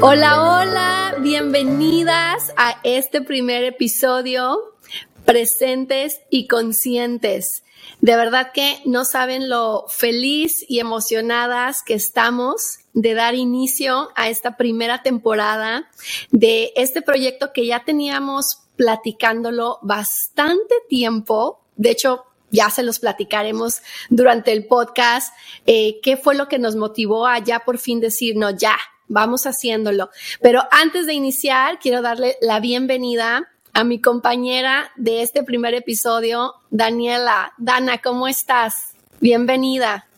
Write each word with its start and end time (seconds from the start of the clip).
Hola, 0.00 0.60
hola, 0.60 1.16
bienvenidas 1.18 2.54
a 2.56 2.78
este 2.84 3.20
primer 3.20 3.64
episodio, 3.64 4.76
presentes 5.24 6.20
y 6.30 6.46
conscientes. 6.46 7.64
De 8.00 8.14
verdad 8.14 8.52
que 8.54 8.80
no 8.84 9.04
saben 9.04 9.48
lo 9.48 9.86
feliz 9.88 10.64
y 10.68 10.78
emocionadas 10.78 11.82
que 11.82 11.94
estamos 11.94 12.78
de 12.92 13.14
dar 13.14 13.34
inicio 13.34 14.10
a 14.14 14.28
esta 14.28 14.56
primera 14.56 15.02
temporada 15.02 15.90
de 16.30 16.72
este 16.76 17.02
proyecto 17.02 17.52
que 17.52 17.66
ya 17.66 17.84
teníamos 17.84 18.60
platicándolo 18.76 19.80
bastante 19.82 20.76
tiempo. 20.88 21.60
De 21.74 21.90
hecho, 21.90 22.24
ya 22.52 22.70
se 22.70 22.84
los 22.84 23.00
platicaremos 23.00 23.82
durante 24.10 24.52
el 24.52 24.64
podcast, 24.66 25.34
eh, 25.66 25.98
qué 26.02 26.16
fue 26.16 26.36
lo 26.36 26.46
que 26.46 26.60
nos 26.60 26.76
motivó 26.76 27.26
a 27.26 27.40
ya 27.40 27.60
por 27.60 27.78
fin 27.78 27.98
decir, 27.98 28.36
no, 28.36 28.50
ya, 28.50 28.76
vamos 29.08 29.46
haciéndolo. 29.46 30.10
Pero 30.40 30.62
antes 30.70 31.06
de 31.06 31.14
iniciar, 31.14 31.78
quiero 31.78 32.02
darle 32.02 32.36
la 32.40 32.60
bienvenida 32.60 33.48
a 33.72 33.84
mi 33.84 34.00
compañera 34.00 34.90
de 34.96 35.22
este 35.22 35.42
primer 35.42 35.74
episodio, 35.74 36.54
Daniela. 36.70 37.52
Dana, 37.58 37.98
¿cómo 37.98 38.28
estás? 38.28 38.92
Bienvenida. 39.20 40.08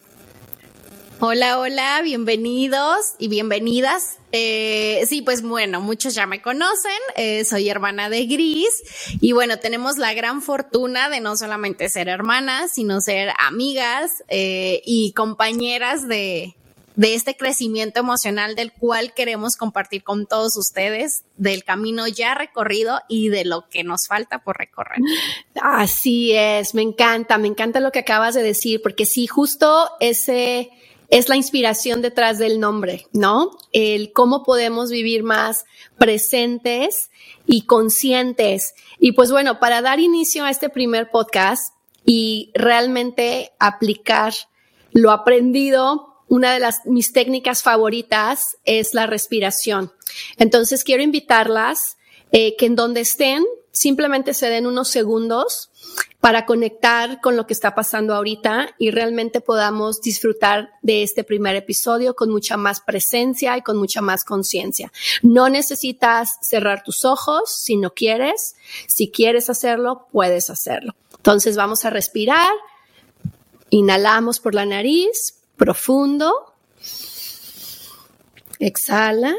Hola, 1.23 1.59
hola, 1.59 2.01
bienvenidos 2.03 3.15
y 3.19 3.29
bienvenidas. 3.29 4.19
Eh, 4.33 5.05
sí, 5.07 5.21
pues 5.21 5.43
bueno, 5.43 5.83
muchos 5.83 6.15
ya 6.15 6.25
me 6.25 6.41
conocen, 6.41 6.99
eh, 7.17 7.45
soy 7.45 7.69
hermana 7.69 8.09
de 8.09 8.25
Gris 8.25 8.71
y 9.21 9.33
bueno, 9.33 9.59
tenemos 9.59 9.99
la 9.99 10.15
gran 10.15 10.41
fortuna 10.41 11.11
de 11.11 11.21
no 11.21 11.37
solamente 11.37 11.91
ser 11.91 12.09
hermanas, 12.09 12.71
sino 12.73 13.03
ser 13.03 13.35
amigas 13.39 14.25
eh, 14.29 14.81
y 14.87 15.13
compañeras 15.13 16.09
de, 16.09 16.57
de 17.01 17.15
este 17.15 17.35
crecimiento 17.35 17.99
emocional 17.99 18.55
del 18.55 18.75
cual 18.75 19.15
queremos 19.15 19.57
compartir 19.57 20.05
con 20.05 20.27
todos 20.27 20.59
ustedes, 20.59 21.25
del 21.39 21.65
camino 21.65 22.07
ya 22.07 22.35
recorrido 22.35 23.01
y 23.09 23.31
de 23.31 23.47
lo 23.47 23.67
que 23.71 23.85
nos 23.85 24.07
falta 24.07 24.45
por 24.45 24.59
recorrer. 24.59 24.99
Así 25.63 26.33
es, 26.33 26.75
me 26.75 26.83
encanta, 26.83 27.39
me 27.39 27.49
encanta 27.49 27.81
lo 27.81 27.91
que 27.91 28.01
acabas 28.01 28.35
de 28.35 28.43
decir, 28.43 28.83
porque 28.83 29.07
sí, 29.07 29.27
justo 29.27 29.89
ese 29.99 30.69
es 31.09 31.31
la 31.31 31.37
inspiración 31.37 32.03
detrás 32.03 32.37
del 32.37 32.61
nombre, 32.61 33.07
¿no? 33.15 33.51
El 33.73 34.13
cómo 34.13 34.43
podemos 34.43 34.91
vivir 34.91 35.23
más 35.23 35.65
presentes 35.97 37.09
y 37.47 37.63
conscientes. 37.63 38.75
Y 38.99 39.13
pues 39.13 39.31
bueno, 39.31 39.59
para 39.59 39.81
dar 39.81 40.01
inicio 40.01 40.45
a 40.45 40.51
este 40.51 40.69
primer 40.69 41.11
podcast 41.11 41.75
y 42.05 42.51
realmente 42.53 43.53
aplicar 43.59 44.35
lo 44.93 45.13
aprendido, 45.13 46.10
una 46.31 46.55
de 46.55 46.61
las 46.61 46.87
mis 46.87 47.13
técnicas 47.13 47.63
favoritas 47.63 48.57
es 48.65 48.95
la 48.95 49.07
respiración. 49.07 49.93
Entonces 50.39 50.85
quiero 50.85 51.03
invitarlas 51.03 51.97
eh, 52.31 52.55
que 52.57 52.67
en 52.67 52.77
donde 52.77 53.01
estén 53.01 53.45
simplemente 53.73 54.33
se 54.33 54.49
den 54.49 54.67
unos 54.67 54.89
segundos 54.89 55.71
para 56.21 56.47
conectar 56.47 57.21
con 57.21 57.37
lo 57.37 57.49
que 57.49 57.53
está 57.53 57.75
pasando 57.75 58.15
ahorita 58.15 58.75
y 58.79 58.93
realmente 58.93 59.41
podamos 59.41 60.01
disfrutar 60.01 60.71
de 60.83 61.03
este 61.03 61.25
primer 61.25 61.57
episodio 61.57 62.15
con 62.15 62.31
mucha 62.31 62.57
más 62.57 62.81
presencia 62.81 63.57
y 63.57 63.63
con 63.63 63.77
mucha 63.77 64.01
más 64.01 64.23
conciencia. 64.25 64.93
No 65.23 65.49
necesitas 65.49 66.39
cerrar 66.43 66.85
tus 66.85 67.05
ojos 67.05 67.51
si 67.61 67.77
no 67.77 67.93
quieres. 67.93 68.55
Si 68.87 69.11
quieres 69.11 69.51
hacerlo, 69.51 70.07
puedes 70.13 70.49
hacerlo. 70.49 70.95
Entonces 71.17 71.57
vamos 71.57 71.85
a 71.85 71.91
respirar. 71.91 72.53
Inhalamos 73.71 74.39
por 74.39 74.55
la 74.55 74.67
nariz, 74.67 75.40
profundo. 75.61 76.55
Exhala. 78.59 79.37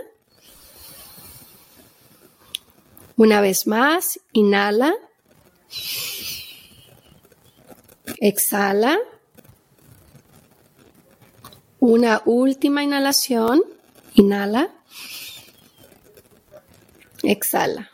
Una 3.18 3.42
vez 3.42 3.66
más, 3.66 4.20
inhala. 4.32 4.94
Exhala. 8.20 9.00
Una 11.80 12.22
última 12.26 12.84
inhalación. 12.84 13.64
Inhala. 14.14 14.70
Exhala. 17.24 17.90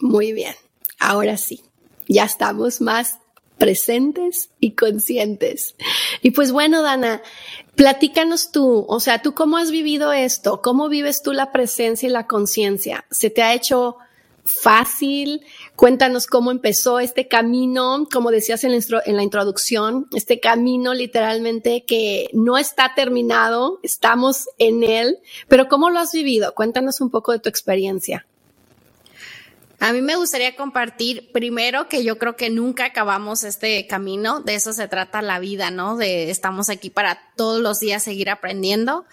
Muy 0.00 0.32
bien. 0.32 0.56
Ahora 0.98 1.36
sí, 1.36 1.62
ya 2.08 2.24
estamos 2.24 2.80
más 2.80 3.20
presentes 3.60 4.48
y 4.58 4.72
conscientes. 4.72 5.76
Y 6.22 6.30
pues 6.30 6.50
bueno, 6.50 6.82
Dana, 6.82 7.20
platícanos 7.76 8.50
tú, 8.50 8.86
o 8.88 9.00
sea, 9.00 9.20
tú 9.20 9.34
cómo 9.34 9.58
has 9.58 9.70
vivido 9.70 10.14
esto, 10.14 10.62
cómo 10.62 10.88
vives 10.88 11.22
tú 11.22 11.34
la 11.34 11.52
presencia 11.52 12.08
y 12.08 12.10
la 12.10 12.26
conciencia. 12.26 13.04
¿Se 13.10 13.28
te 13.28 13.42
ha 13.42 13.52
hecho 13.52 13.98
fácil? 14.44 15.42
Cuéntanos 15.76 16.26
cómo 16.26 16.50
empezó 16.50 17.00
este 17.00 17.28
camino, 17.28 18.08
como 18.10 18.30
decías 18.30 18.64
en 18.64 18.72
la, 18.72 19.02
en 19.04 19.16
la 19.16 19.22
introducción, 19.22 20.06
este 20.16 20.40
camino 20.40 20.94
literalmente 20.94 21.84
que 21.86 22.30
no 22.32 22.56
está 22.56 22.94
terminado, 22.96 23.78
estamos 23.82 24.48
en 24.56 24.84
él, 24.84 25.18
pero 25.48 25.68
¿cómo 25.68 25.90
lo 25.90 25.98
has 25.98 26.12
vivido? 26.12 26.54
Cuéntanos 26.54 27.02
un 27.02 27.10
poco 27.10 27.32
de 27.32 27.40
tu 27.40 27.50
experiencia. 27.50 28.26
A 29.80 29.94
mí 29.94 30.02
me 30.02 30.14
gustaría 30.16 30.56
compartir 30.56 31.32
primero 31.32 31.88
que 31.88 32.04
yo 32.04 32.18
creo 32.18 32.36
que 32.36 32.50
nunca 32.50 32.84
acabamos 32.84 33.44
este 33.44 33.86
camino, 33.86 34.40
de 34.40 34.54
eso 34.54 34.74
se 34.74 34.88
trata 34.88 35.22
la 35.22 35.38
vida, 35.38 35.70
¿no? 35.70 35.96
De 35.96 36.30
estamos 36.30 36.68
aquí 36.68 36.90
para 36.90 37.18
todos 37.34 37.62
los 37.62 37.80
días 37.80 38.02
seguir 38.02 38.28
aprendiendo. 38.28 39.06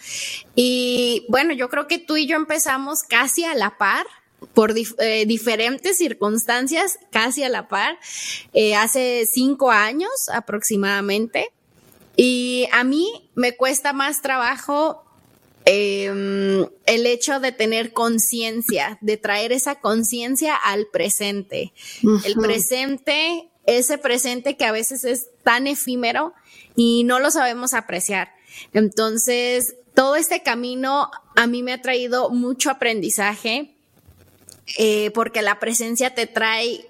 Y 0.56 1.26
bueno, 1.30 1.54
yo 1.54 1.70
creo 1.70 1.88
que 1.88 2.00
tú 2.00 2.18
y 2.18 2.28
yo 2.28 2.36
empezamos 2.36 3.04
casi 3.04 3.46
a 3.46 3.56
la 3.56 3.78
par, 3.78 4.06
por 4.54 4.74
eh, 4.78 5.26
diferentes 5.26 5.98
circunstancias, 5.98 7.00
casi 7.12 7.44
a 7.44 7.50
la 7.50 7.70
par, 7.70 7.98
eh, 8.54 8.76
hace 8.76 9.26
cinco 9.26 9.72
años 9.72 10.12
aproximadamente. 10.34 11.50
Y 12.18 12.68
a 12.74 12.84
mí 12.84 13.30
me 13.36 13.56
cuesta 13.56 13.94
más 13.94 14.22
trabajo 14.22 15.07
Em, 15.70 16.66
el 16.86 17.06
hecho 17.06 17.42
de 17.42 17.52
tener 17.52 17.92
conciencia, 17.92 18.98
de 19.02 19.18
traer 19.18 19.52
esa 19.52 19.76
conciencia 19.76 20.56
al 20.56 20.88
presente. 20.88 21.74
El 22.24 22.36
presente, 22.36 23.50
ese 23.66 23.98
presente 23.98 24.56
que 24.56 24.64
a 24.64 24.72
veces 24.72 25.04
es 25.04 25.28
tan 25.44 25.68
efímero 25.68 26.34
y 26.78 27.04
no 27.04 27.20
lo 27.20 27.32
sabemos 27.32 27.74
apreciar. 27.74 28.30
Entonces, 28.72 29.76
todo 29.94 30.16
este 30.16 30.42
camino 30.42 31.12
a 31.36 31.48
mí 31.48 31.64
me 31.64 31.74
ha 31.74 31.82
traído 31.82 32.30
mucho 32.30 32.70
aprendizaje 32.70 33.76
eh, 34.78 35.12
porque 35.12 35.42
la 35.42 35.60
presencia 35.60 36.16
te 36.16 36.28
trae 36.28 36.88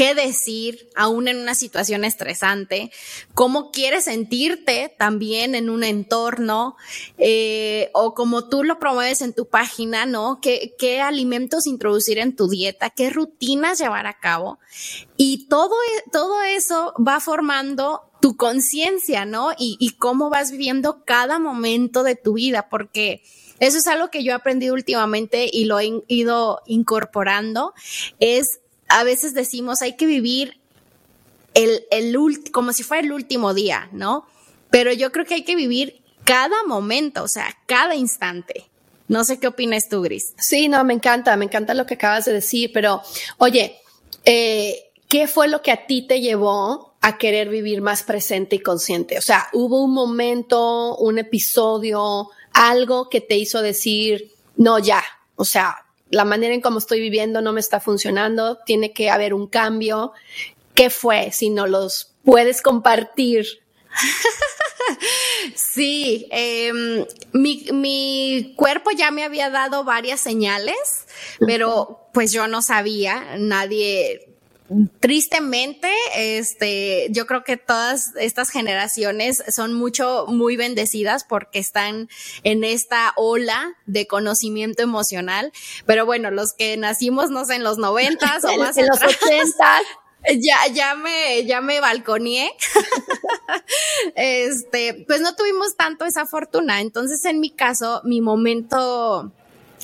qué 0.00 0.14
decir 0.14 0.88
aún 0.96 1.28
en 1.28 1.36
una 1.36 1.54
situación 1.54 2.06
estresante, 2.06 2.90
cómo 3.34 3.70
quieres 3.70 4.04
sentirte 4.04 4.90
también 4.96 5.54
en 5.54 5.68
un 5.68 5.84
entorno 5.84 6.78
eh, 7.18 7.90
o 7.92 8.14
como 8.14 8.48
tú 8.48 8.64
lo 8.64 8.78
promueves 8.78 9.20
en 9.20 9.34
tu 9.34 9.48
página, 9.48 10.06
¿no? 10.06 10.38
¿Qué, 10.40 10.74
¿Qué 10.78 11.02
alimentos 11.02 11.66
introducir 11.66 12.16
en 12.16 12.34
tu 12.34 12.48
dieta? 12.48 12.88
¿Qué 12.88 13.10
rutinas 13.10 13.78
llevar 13.78 14.06
a 14.06 14.18
cabo? 14.18 14.58
Y 15.18 15.48
todo, 15.48 15.74
e, 15.74 16.10
todo 16.10 16.40
eso 16.44 16.94
va 17.06 17.20
formando 17.20 18.00
tu 18.22 18.38
conciencia, 18.38 19.26
¿no? 19.26 19.52
Y, 19.58 19.76
y 19.80 19.98
cómo 19.98 20.30
vas 20.30 20.50
viviendo 20.50 21.04
cada 21.04 21.38
momento 21.38 22.04
de 22.04 22.16
tu 22.16 22.32
vida, 22.32 22.70
porque 22.70 23.22
eso 23.58 23.76
es 23.76 23.86
algo 23.86 24.10
que 24.10 24.24
yo 24.24 24.32
he 24.32 24.34
aprendido 24.34 24.72
últimamente 24.72 25.46
y 25.52 25.66
lo 25.66 25.78
he 25.78 26.02
ido 26.08 26.62
incorporando, 26.64 27.74
es 28.18 28.59
a 28.90 29.04
veces 29.04 29.32
decimos 29.34 29.82
hay 29.82 29.96
que 29.96 30.06
vivir 30.06 30.60
el, 31.54 31.84
el 31.90 32.16
como 32.52 32.72
si 32.72 32.82
fuera 32.82 33.02
el 33.02 33.12
último 33.12 33.54
día, 33.54 33.88
¿no? 33.92 34.26
Pero 34.70 34.92
yo 34.92 35.10
creo 35.10 35.24
que 35.24 35.34
hay 35.34 35.44
que 35.44 35.56
vivir 35.56 36.02
cada 36.24 36.62
momento, 36.64 37.22
o 37.22 37.28
sea, 37.28 37.56
cada 37.66 37.94
instante. 37.94 38.66
No 39.08 39.24
sé 39.24 39.40
qué 39.40 39.48
opinas 39.48 39.88
tú, 39.88 40.02
Gris. 40.02 40.34
Sí, 40.38 40.68
no, 40.68 40.84
me 40.84 40.94
encanta, 40.94 41.36
me 41.36 41.46
encanta 41.46 41.74
lo 41.74 41.86
que 41.86 41.94
acabas 41.94 42.26
de 42.26 42.32
decir, 42.32 42.70
pero 42.72 43.02
oye, 43.38 43.80
eh, 44.24 44.92
¿qué 45.08 45.26
fue 45.26 45.48
lo 45.48 45.62
que 45.62 45.72
a 45.72 45.86
ti 45.86 46.06
te 46.06 46.20
llevó 46.20 46.94
a 47.00 47.18
querer 47.18 47.48
vivir 47.48 47.80
más 47.80 48.04
presente 48.04 48.56
y 48.56 48.60
consciente? 48.60 49.18
O 49.18 49.22
sea, 49.22 49.48
¿hubo 49.52 49.82
un 49.82 49.92
momento, 49.92 50.96
un 50.98 51.18
episodio, 51.18 52.28
algo 52.52 53.08
que 53.08 53.20
te 53.20 53.36
hizo 53.36 53.62
decir, 53.62 54.30
no, 54.56 54.78
ya, 54.78 55.02
o 55.34 55.44
sea, 55.44 55.76
la 56.10 56.24
manera 56.24 56.54
en 56.54 56.60
cómo 56.60 56.78
estoy 56.78 57.00
viviendo 57.00 57.40
no 57.40 57.52
me 57.52 57.60
está 57.60 57.80
funcionando, 57.80 58.58
tiene 58.66 58.92
que 58.92 59.10
haber 59.10 59.34
un 59.34 59.46
cambio. 59.46 60.12
¿Qué 60.74 60.90
fue? 60.90 61.30
Si 61.32 61.50
no 61.50 61.66
los 61.66 62.14
puedes 62.24 62.62
compartir. 62.62 63.46
sí, 65.54 66.26
em, 66.30 67.04
mi, 67.32 67.66
mi, 67.72 68.54
cuerpo 68.56 68.90
ya 68.90 69.10
me 69.10 69.24
había 69.24 69.50
dado 69.50 69.84
varias 69.84 70.20
señales, 70.20 71.06
pero 71.40 72.08
pues 72.12 72.32
yo 72.32 72.46
no 72.46 72.62
sabía, 72.62 73.36
nadie 73.38 74.29
tristemente, 75.00 75.90
este, 76.14 77.08
yo 77.10 77.26
creo 77.26 77.42
que 77.42 77.56
todas 77.56 78.12
estas 78.16 78.50
generaciones 78.50 79.42
son 79.48 79.74
mucho, 79.74 80.26
muy 80.28 80.56
bendecidas 80.56 81.24
porque 81.24 81.58
están 81.58 82.08
en 82.44 82.62
esta 82.64 83.12
ola 83.16 83.74
de 83.86 84.06
conocimiento 84.06 84.82
emocional. 84.82 85.52
Pero 85.86 86.06
bueno, 86.06 86.30
los 86.30 86.52
que 86.52 86.76
nacimos, 86.76 87.30
no 87.30 87.44
sé, 87.44 87.56
en 87.56 87.64
los 87.64 87.78
noventas 87.78 88.44
o 88.44 88.56
más 88.58 88.76
en 88.76 88.86
los 88.86 89.02
ochentas. 89.02 89.82
Ya, 90.22 90.70
ya 90.70 90.94
me, 90.96 91.46
ya 91.46 91.62
me 91.62 91.80
balconié. 91.80 92.52
este, 94.16 95.06
pues 95.06 95.22
no 95.22 95.34
tuvimos 95.34 95.76
tanto 95.78 96.04
esa 96.04 96.26
fortuna. 96.26 96.82
Entonces, 96.82 97.24
en 97.24 97.40
mi 97.40 97.48
caso, 97.48 98.02
mi 98.04 98.20
momento 98.20 99.32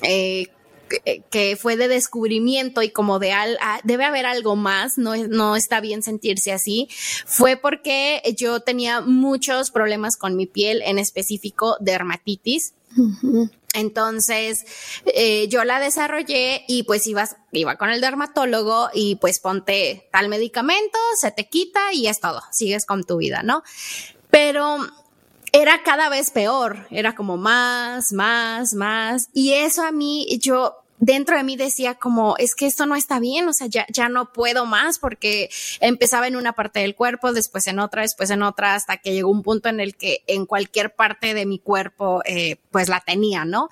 eh, 0.03 0.49
que 1.31 1.57
fue 1.57 1.77
de 1.77 1.89
descubrimiento 1.89 2.83
y 2.83 2.91
como 2.91 3.19
de 3.19 3.33
al, 3.33 3.59
debe 3.85 4.05
haber 4.05 4.27
algo 4.27 4.57
más, 4.57 4.99
no, 4.99 5.17
no 5.17 5.57
está 5.57 5.81
bien 5.81 6.03
sentirse 6.03 6.53
así, 6.53 6.89
fue 7.27 7.57
porque 7.57 8.23
yo 8.37 8.61
tenía 8.61 9.01
muchos 9.01 9.71
problemas 9.71 10.17
con 10.17 10.37
mi 10.37 10.47
piel, 10.47 10.83
en 10.83 10.99
específico 10.99 11.77
dermatitis. 11.81 12.75
Entonces, 13.75 14.65
eh, 15.05 15.49
yo 15.49 15.65
la 15.65 15.79
desarrollé 15.81 16.65
y 16.67 16.85
pues 16.85 17.07
iba, 17.07 17.29
iba 17.53 17.77
con 17.77 17.91
el 17.91 18.01
dermatólogo 18.01 18.89
y 18.95 19.17
pues 19.17 19.39
ponte 19.39 20.09
tal 20.13 20.31
medicamento, 20.31 20.99
se 21.21 21.31
te 21.31 21.47
quita 21.47 21.93
y 21.93 22.07
es 22.07 22.21
todo, 22.21 22.41
sigues 22.53 22.87
con 22.87 23.05
tu 23.05 23.19
vida, 23.19 23.43
¿no? 23.43 23.63
Pero 24.31 24.79
era 25.57 25.83
cada 25.83 26.11
vez 26.11 26.31
peor, 26.31 26.87
era 26.91 27.15
como 27.15 27.39
más, 27.39 28.13
más, 28.13 28.75
más. 28.75 29.31
Y 29.33 29.55
eso 29.55 29.83
a 29.83 29.91
mí, 29.91 30.27
yo 30.41 30.86
dentro 30.99 31.37
de 31.37 31.45
mí 31.45 31.57
decía 31.57 31.95
como, 31.95 32.37
es 32.39 32.55
que 32.55 32.67
esto 32.67 32.87
no 32.87 32.97
está 32.97 33.19
bien, 33.19 33.49
o 33.49 33.53
sea, 33.53 33.67
ya, 33.67 33.87
ya 33.93 34.09
no 34.09 34.33
puedo 34.33 34.67
más 34.67 34.99
porque 34.99 35.51
empezaba 35.81 36.27
en 36.27 36.37
una 36.37 36.53
parte 36.53 36.81
del 36.81 36.95
cuerpo, 36.95 37.33
después 37.33 37.67
en 37.67 37.79
otra, 37.79 38.03
después 38.03 38.31
en 38.31 38.43
otra, 38.43 38.75
hasta 38.75 38.97
que 38.97 39.13
llegó 39.13 39.31
un 39.31 39.43
punto 39.43 39.69
en 39.69 39.81
el 39.81 39.97
que 39.97 40.23
en 40.27 40.47
cualquier 40.47 40.95
parte 40.95 41.35
de 41.35 41.47
mi 41.47 41.59
cuerpo, 41.59 42.23
eh, 42.25 42.57
pues 42.71 42.89
la 42.89 43.01
tenía, 43.01 43.45
¿no? 43.45 43.69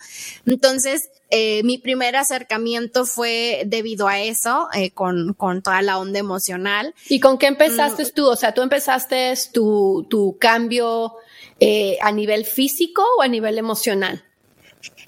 Entonces, 0.46 1.10
eh, 1.30 1.62
mi 1.64 1.78
primer 1.78 2.16
acercamiento 2.16 3.06
fue 3.06 3.64
debido 3.66 4.08
a 4.08 4.20
eso, 4.20 4.68
eh, 4.74 4.90
con, 4.90 5.34
con 5.34 5.62
toda 5.62 5.82
la 5.82 5.98
onda 5.98 6.18
emocional. 6.18 6.94
¿Y 7.08 7.20
con 7.20 7.38
qué 7.38 7.46
empezaste 7.46 8.04
mm. 8.04 8.10
tú? 8.14 8.26
O 8.28 8.36
sea, 8.36 8.54
tú 8.54 8.62
empezaste 8.62 9.34
tu, 9.52 10.06
tu 10.08 10.36
cambio 10.38 11.14
eh, 11.60 11.98
a 12.02 12.10
nivel 12.10 12.44
físico 12.44 13.02
o 13.18 13.22
a 13.22 13.28
nivel 13.28 13.58
emocional? 13.58 14.24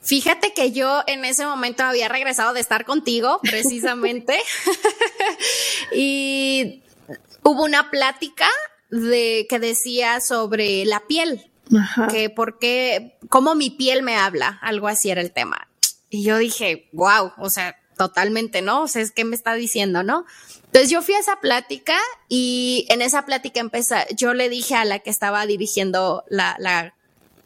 Fíjate 0.06 0.55
que 0.55 0.70
yo 0.70 1.03
en 1.08 1.25
ese 1.25 1.44
momento 1.44 1.82
había 1.82 2.08
regresado 2.08 2.55
de 2.55 2.61
estar 2.61 2.85
contigo, 2.85 3.41
precisamente, 3.43 4.38
y 5.93 6.82
hubo 7.43 7.64
una 7.64 7.91
plática 7.91 8.49
de 8.91 9.47
que 9.50 9.58
decía 9.58 10.20
sobre 10.20 10.85
la 10.85 11.00
piel, 11.08 11.50
que 12.12 12.31
por 12.31 12.61
qué, 12.61 13.19
cómo 13.29 13.56
mi 13.56 13.70
piel 13.70 14.05
me 14.05 14.17
habla, 14.17 14.61
algo 14.62 14.87
así 14.87 15.11
era 15.11 15.20
el 15.20 15.32
tema. 15.32 15.67
Y 16.09 16.23
yo 16.23 16.38
dije, 16.38 16.88
wow, 16.93 17.32
o 17.38 17.50
sea, 17.50 17.76
totalmente, 17.99 18.62
¿no? 18.62 18.82
O 18.82 18.88
sea, 18.88 19.02
es 19.02 19.11
que 19.11 19.25
me 19.25 19.35
está 19.35 19.55
diciendo, 19.55 20.05
¿no? 20.05 20.25
Entonces 20.67 20.88
yo 20.88 21.02
fui 21.02 21.14
a 21.14 21.19
esa 21.19 21.41
plática 21.41 21.99
y 22.29 22.87
en 22.91 23.02
esa 23.02 23.26
plática 23.26 23.59
empecé, 23.59 24.06
yo 24.14 24.35
le 24.35 24.49
dije 24.49 24.76
a 24.76 24.85
la 24.85 25.00
que 25.00 25.11
estaba 25.11 25.47
dirigiendo 25.47 26.25
la, 26.29 26.55
la 26.61 26.94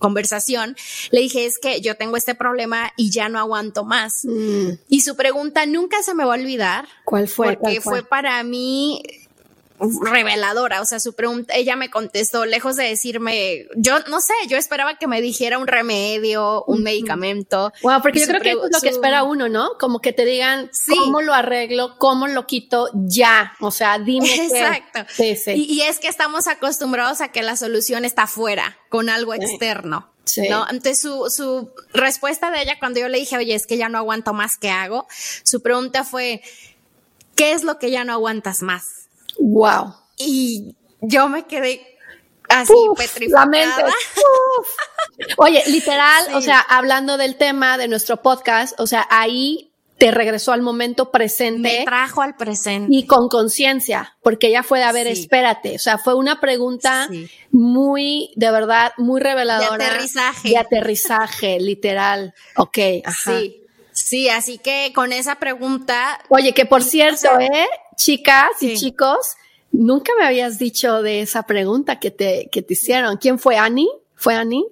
conversación, 0.01 0.77
le 1.13 1.21
dije, 1.21 1.47
es 1.47 1.59
que 1.59 1.81
yo 1.81 1.97
tengo 1.97 2.17
este 2.17 2.35
problema 2.35 2.93
y 2.97 3.11
ya 3.11 3.29
no 3.29 3.39
aguanto 3.39 3.85
más. 3.85 4.25
Mm. 4.25 4.71
Y 4.89 5.03
su 5.03 5.15
pregunta 5.15 5.65
nunca 5.67 6.03
se 6.03 6.15
me 6.15 6.25
va 6.25 6.35
a 6.35 6.39
olvidar. 6.39 6.89
¿Cuál 7.05 7.29
fue? 7.29 7.57
Porque 7.57 7.81
fue 7.81 8.03
para 8.03 8.43
mí 8.43 9.01
reveladora, 10.03 10.81
o 10.81 10.85
sea, 10.85 11.01
su 11.01 11.15
pregunta, 11.15 11.55
ella 11.55 11.77
me 11.77 11.91
contestó, 11.91 12.45
lejos 12.45 12.77
de 12.77 12.85
decirme, 12.85 13.67
yo 13.77 13.99
no 14.09 14.21
sé, 14.21 14.35
yo 14.49 14.57
esperaba 14.57 14.99
que 14.99 15.07
me 15.07 15.21
dijera 15.21 15.59
un 15.59 15.67
remedio, 15.67 16.65
un 16.65 16.83
medicamento. 16.83 17.73
Wow, 17.83 18.03
porque 18.03 18.21
yo 18.21 18.27
creo 18.27 18.41
que 18.41 18.51
es 18.51 18.57
lo 18.57 18.81
que 18.81 18.89
espera 18.89 19.23
uno, 19.23 19.49
¿no? 19.49 19.71
Como 19.79 20.01
que 20.01 20.13
te 20.13 20.25
digan 20.25 20.71
cómo 20.89 21.23
lo 21.23 21.35
arreglo, 21.35 21.97
cómo 21.99 22.27
lo 22.29 22.47
quito 22.47 22.89
ya, 22.95 23.55
o 23.61 23.71
sea, 23.71 23.99
dime. 23.99 24.33
Exacto. 24.35 25.01
Sí, 25.15 25.37
sí. 25.37 25.53
Y, 25.53 25.81
es 25.83 25.99
que 25.99 26.09
estamos 26.09 26.47
acostumbrados 26.47 27.21
a 27.21 27.29
que 27.29 27.43
la 27.43 27.57
solución 27.57 28.05
está 28.05 28.27
fuera, 28.27 28.79
con 28.89 29.09
algo 29.09 29.35
externo. 29.35 30.11
Sí. 30.25 30.49
¿no? 30.49 30.65
Entonces 30.71 31.01
su, 31.01 31.29
su 31.29 31.73
respuesta 31.93 32.51
de 32.51 32.63
ella 32.63 32.79
cuando 32.79 33.01
yo 33.01 33.09
le 33.09 33.19
dije, 33.19 33.37
oye, 33.37 33.55
es 33.55 33.67
que 33.67 33.77
ya 33.77 33.89
no 33.89 33.99
aguanto 33.99 34.33
más, 34.33 34.53
¿qué 34.61 34.71
hago? 34.71 35.09
Su 35.43 35.61
pregunta 35.61 36.05
fue, 36.05 36.43
¿qué 37.35 37.53
es 37.53 37.65
lo 37.65 37.79
que 37.79 37.91
ya 37.91 38.05
no 38.05 38.13
aguantas 38.13 38.63
más? 38.63 39.00
Wow. 39.41 39.95
Y 40.19 40.77
yo 41.01 41.29
me 41.29 41.47
quedé 41.47 41.99
así 42.49 42.75
petrificada. 42.97 43.93
Oye, 45.37 45.63
literal, 45.67 46.35
o 46.35 46.41
sea, 46.41 46.61
hablando 46.61 47.17
del 47.17 47.37
tema 47.37 47.79
de 47.79 47.89
nuestro 47.89 48.23
podcast, 48.23 48.79
o 48.79 48.87
sea, 48.87 49.07
ahí 49.11 49.71
te 50.01 50.11
regresó 50.11 50.53
al 50.53 50.63
momento 50.63 51.11
presente. 51.11 51.81
Me 51.81 51.85
trajo 51.85 52.23
al 52.23 52.35
presente. 52.35 52.89
Y 52.91 53.07
con 53.07 53.29
conciencia, 53.29 54.17
porque 54.23 54.49
ella 54.49 54.63
fue 54.63 54.79
de, 54.79 54.85
a 54.87 54.93
ver, 54.93 55.07
espérate. 55.07 55.77
O 55.77 55.79
sea, 55.79 55.99
fue 55.99 56.15
una 56.15 56.41
pregunta 56.41 57.09
muy, 57.51 58.33
de 58.35 58.51
verdad, 58.51 58.93
muy 58.97 59.21
reveladora. 59.21 59.77
De 59.77 59.85
aterrizaje. 59.85 60.49
De 60.49 60.59
aterrizaje, 60.59 61.61
literal. 61.61 62.35
Ok, 62.57 62.79
ajá. 63.05 63.39
Sí. 63.39 63.57
Sí, 63.93 64.29
así 64.31 64.59
que 64.59 64.93
con 64.95 65.13
esa 65.13 65.35
pregunta. 65.35 66.19
Oye, 66.31 66.55
que 66.55 66.65
por 66.65 66.83
cierto, 66.83 67.29
¿eh? 67.39 67.69
Chicas 68.01 68.63
y 68.63 68.77
chicos, 68.77 69.37
nunca 69.73 70.13
me 70.19 70.25
habías 70.25 70.59
dicho 70.59 71.03
de 71.03 71.21
esa 71.21 71.43
pregunta 71.43 72.01
que 72.01 72.11
te, 72.11 72.49
que 72.51 72.63
te 72.63 72.73
hicieron. 72.73 73.19
¿Quién 73.19 73.39
fue 73.39 73.59
Annie? 73.59 73.91
¿Fue 74.15 74.35
Annie? 74.35 74.65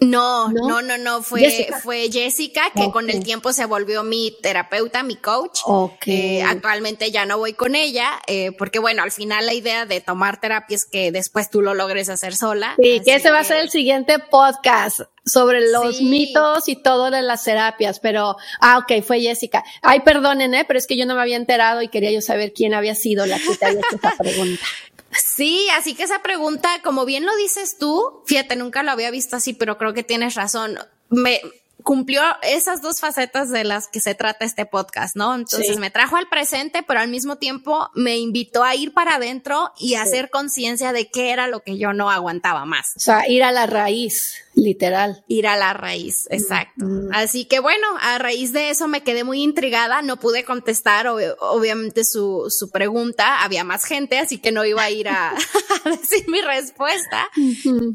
No, 0.00 0.48
no, 0.48 0.80
no, 0.80 0.96
no, 0.96 1.22
fue 1.22 1.40
Jessica, 1.40 1.80
fue 1.80 2.08
Jessica 2.10 2.70
que 2.74 2.90
con 2.92 3.10
el 3.10 3.24
tiempo 3.24 3.52
se 3.52 3.66
volvió 3.66 4.04
mi 4.04 4.36
terapeuta, 4.42 5.02
mi 5.02 5.16
coach. 5.16 5.60
Okay. 5.64 6.38
Eh, 6.38 6.42
actualmente 6.42 7.10
ya 7.10 7.26
no 7.26 7.38
voy 7.38 7.54
con 7.54 7.74
ella, 7.74 8.10
eh, 8.28 8.52
porque 8.52 8.78
bueno, 8.78 9.02
al 9.02 9.10
final 9.10 9.46
la 9.46 9.54
idea 9.54 9.86
de 9.86 10.00
tomar 10.00 10.40
terapia 10.40 10.76
es 10.76 10.84
que 10.84 11.10
después 11.10 11.50
tú 11.50 11.62
lo 11.62 11.74
logres 11.74 12.08
hacer 12.08 12.36
sola. 12.36 12.74
Sí, 12.80 13.00
que 13.04 13.16
ese 13.16 13.30
va 13.30 13.40
a 13.40 13.44
ser 13.44 13.58
el 13.58 13.70
siguiente 13.70 14.18
podcast 14.18 15.00
sobre 15.24 15.70
los 15.70 16.00
mitos 16.00 16.68
y 16.68 16.76
todo 16.76 17.10
de 17.10 17.22
las 17.22 17.44
terapias, 17.44 18.00
pero, 18.00 18.36
ah, 18.60 18.78
ok, 18.78 19.02
fue 19.02 19.20
Jessica. 19.20 19.64
Ay, 19.82 20.00
perdonen, 20.00 20.54
¿eh? 20.54 20.64
pero 20.66 20.78
es 20.78 20.86
que 20.86 20.96
yo 20.96 21.06
no 21.06 21.14
me 21.14 21.22
había 21.22 21.36
enterado 21.36 21.82
y 21.82 21.88
quería 21.88 22.10
yo 22.12 22.22
saber 22.22 22.52
quién 22.52 22.72
había 22.72 22.94
sido 22.94 23.26
la 23.26 23.38
que 23.38 23.56
te 23.56 23.66
había 23.66 23.80
hecho 23.80 23.96
esa 23.96 24.16
pregunta. 24.18 24.64
Sí, 25.10 25.68
así 25.76 25.94
que 25.94 26.02
esa 26.02 26.22
pregunta, 26.22 26.68
como 26.82 27.04
bien 27.04 27.24
lo 27.24 27.34
dices 27.36 27.78
tú, 27.78 28.22
fíjate, 28.26 28.56
nunca 28.56 28.82
lo 28.82 28.90
había 28.90 29.10
visto 29.10 29.36
así, 29.36 29.52
pero 29.52 29.78
creo 29.78 29.94
que 29.94 30.02
tienes 30.02 30.34
razón. 30.34 30.78
Me, 31.08 31.40
cumplió 31.82 32.22
esas 32.42 32.82
dos 32.82 33.00
facetas 33.00 33.50
de 33.50 33.64
las 33.64 33.88
que 33.88 34.00
se 34.00 34.14
trata 34.14 34.44
este 34.44 34.66
podcast, 34.66 35.16
¿no? 35.16 35.34
Entonces 35.34 35.78
me 35.78 35.90
trajo 35.90 36.16
al 36.16 36.28
presente, 36.28 36.82
pero 36.86 37.00
al 37.00 37.08
mismo 37.08 37.36
tiempo 37.36 37.90
me 37.94 38.18
invitó 38.18 38.64
a 38.64 38.74
ir 38.74 38.92
para 38.92 39.16
adentro 39.16 39.72
y 39.78 39.94
hacer 39.94 40.30
conciencia 40.30 40.92
de 40.92 41.08
qué 41.08 41.30
era 41.30 41.46
lo 41.46 41.60
que 41.60 41.78
yo 41.78 41.92
no 41.92 42.10
aguantaba 42.10 42.64
más. 42.64 42.92
O 42.96 43.00
sea, 43.00 43.28
ir 43.28 43.42
a 43.42 43.52
la 43.52 43.66
raíz, 43.66 44.34
literal. 44.54 45.24
Ir 45.28 45.46
a 45.46 45.56
la 45.56 45.72
raíz, 45.72 46.26
exacto. 46.30 46.84
Así 47.12 47.44
que 47.44 47.60
bueno, 47.60 47.86
a 48.00 48.18
raíz 48.18 48.52
de 48.52 48.70
eso 48.70 48.88
me 48.88 49.02
quedé 49.02 49.24
muy 49.24 49.42
intrigada, 49.42 50.02
no 50.02 50.18
pude 50.18 50.44
contestar 50.44 51.06
obviamente 51.06 52.04
su, 52.04 52.46
su 52.48 52.70
pregunta, 52.70 53.42
había 53.42 53.64
más 53.64 53.84
gente, 53.84 54.18
así 54.18 54.38
que 54.38 54.52
no 54.52 54.64
iba 54.64 54.82
a 54.82 54.90
ir 54.90 55.08
a, 55.08 55.34
decir 55.84 56.28
mi 56.28 56.40
respuesta. 56.40 57.28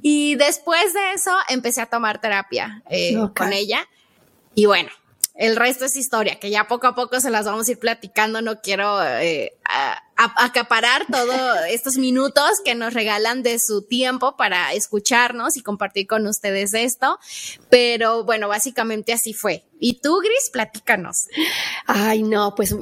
Y 0.02 0.36
después 0.36 0.94
de 0.94 1.14
eso 1.14 1.32
empecé 1.50 1.82
a 1.82 1.88
tomar 1.88 2.22
terapia 2.22 2.82
eh, 2.90 3.16
con 3.36 3.52
ella 3.52 3.83
y 4.56 4.66
bueno, 4.66 4.90
el 5.36 5.56
resto 5.56 5.86
es 5.86 5.96
historia, 5.96 6.40
que 6.40 6.52
ya 6.52 6.68
poco 6.68 6.86
a 6.86 6.94
poco 6.94 7.20
se 7.20 7.32
las 7.32 7.46
vamos 7.46 7.68
a 7.68 7.72
ir 7.72 7.80
platicando. 7.80 8.42
No 8.42 8.62
quiero 8.62 9.04
eh, 9.04 9.58
acaparar 10.16 11.08
todos 11.12 11.60
estos 11.70 11.98
minutos 11.98 12.62
que 12.64 12.76
nos 12.76 12.94
regalan 12.94 13.42
de 13.42 13.58
su 13.60 13.82
tiempo 13.88 14.38
para 14.38 14.74
escucharnos 14.74 15.58
y 15.58 15.64
compartir 15.64 16.06
con 16.06 16.28
ustedes 16.28 16.76
esto. 16.76 17.18
Pero 17.70 18.24
bueno, 18.26 18.48
básicamente 18.48 19.12
así 19.12 19.34
fue. 19.34 19.64
¿Y 19.80 20.02
tú, 20.02 20.20
Gris? 20.20 20.52
Platícanos. 20.52 21.26
Ay, 21.88 22.22
no, 22.22 22.54
pues 22.54 22.76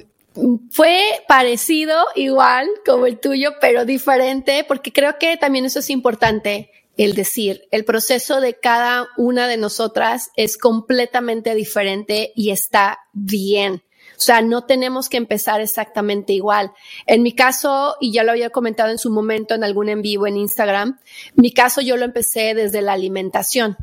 fue 0.72 1.24
parecido, 1.28 2.04
igual 2.16 2.68
como 2.86 3.06
el 3.06 3.20
tuyo, 3.20 3.52
pero 3.62 3.86
diferente, 3.86 4.66
porque 4.68 4.92
creo 4.92 5.18
que 5.20 5.38
también 5.38 5.66
eso 5.66 5.80
es 5.80 5.90
importante 5.90 6.70
el 7.04 7.16
decir, 7.16 7.68
el 7.72 7.84
proceso 7.84 8.42
de 8.42 8.60
cada 8.60 9.08
una 9.18 9.48
de 9.48 9.58
nosotras 9.58 10.30
es 10.36 10.56
completamente 10.56 11.56
diferente 11.56 12.32
y 12.36 12.52
está 12.52 13.00
bien. 13.12 13.84
O 14.12 14.24
sea, 14.24 14.44
no 14.44 14.66
tenemos 14.66 15.10
que 15.10 15.18
empezar 15.18 15.62
exactamente 15.62 16.34
igual. 16.34 16.72
En 17.08 17.24
mi 17.24 17.34
caso, 17.34 17.96
y 18.00 18.14
ya 18.14 18.24
lo 18.24 18.32
había 18.32 18.52
comentado 18.52 18.92
en 18.92 19.00
su 19.00 19.10
momento 19.10 19.56
en 19.56 19.64
algún 19.64 19.90
en 19.90 20.04
vivo 20.04 20.28
en 20.28 20.38
Instagram, 20.38 21.00
mi 21.34 21.52
caso 21.52 21.82
yo 21.82 21.98
lo 21.98 22.06
empecé 22.06 22.54
desde 22.54 22.84
la 22.84 22.94
alimentación. 22.94 23.78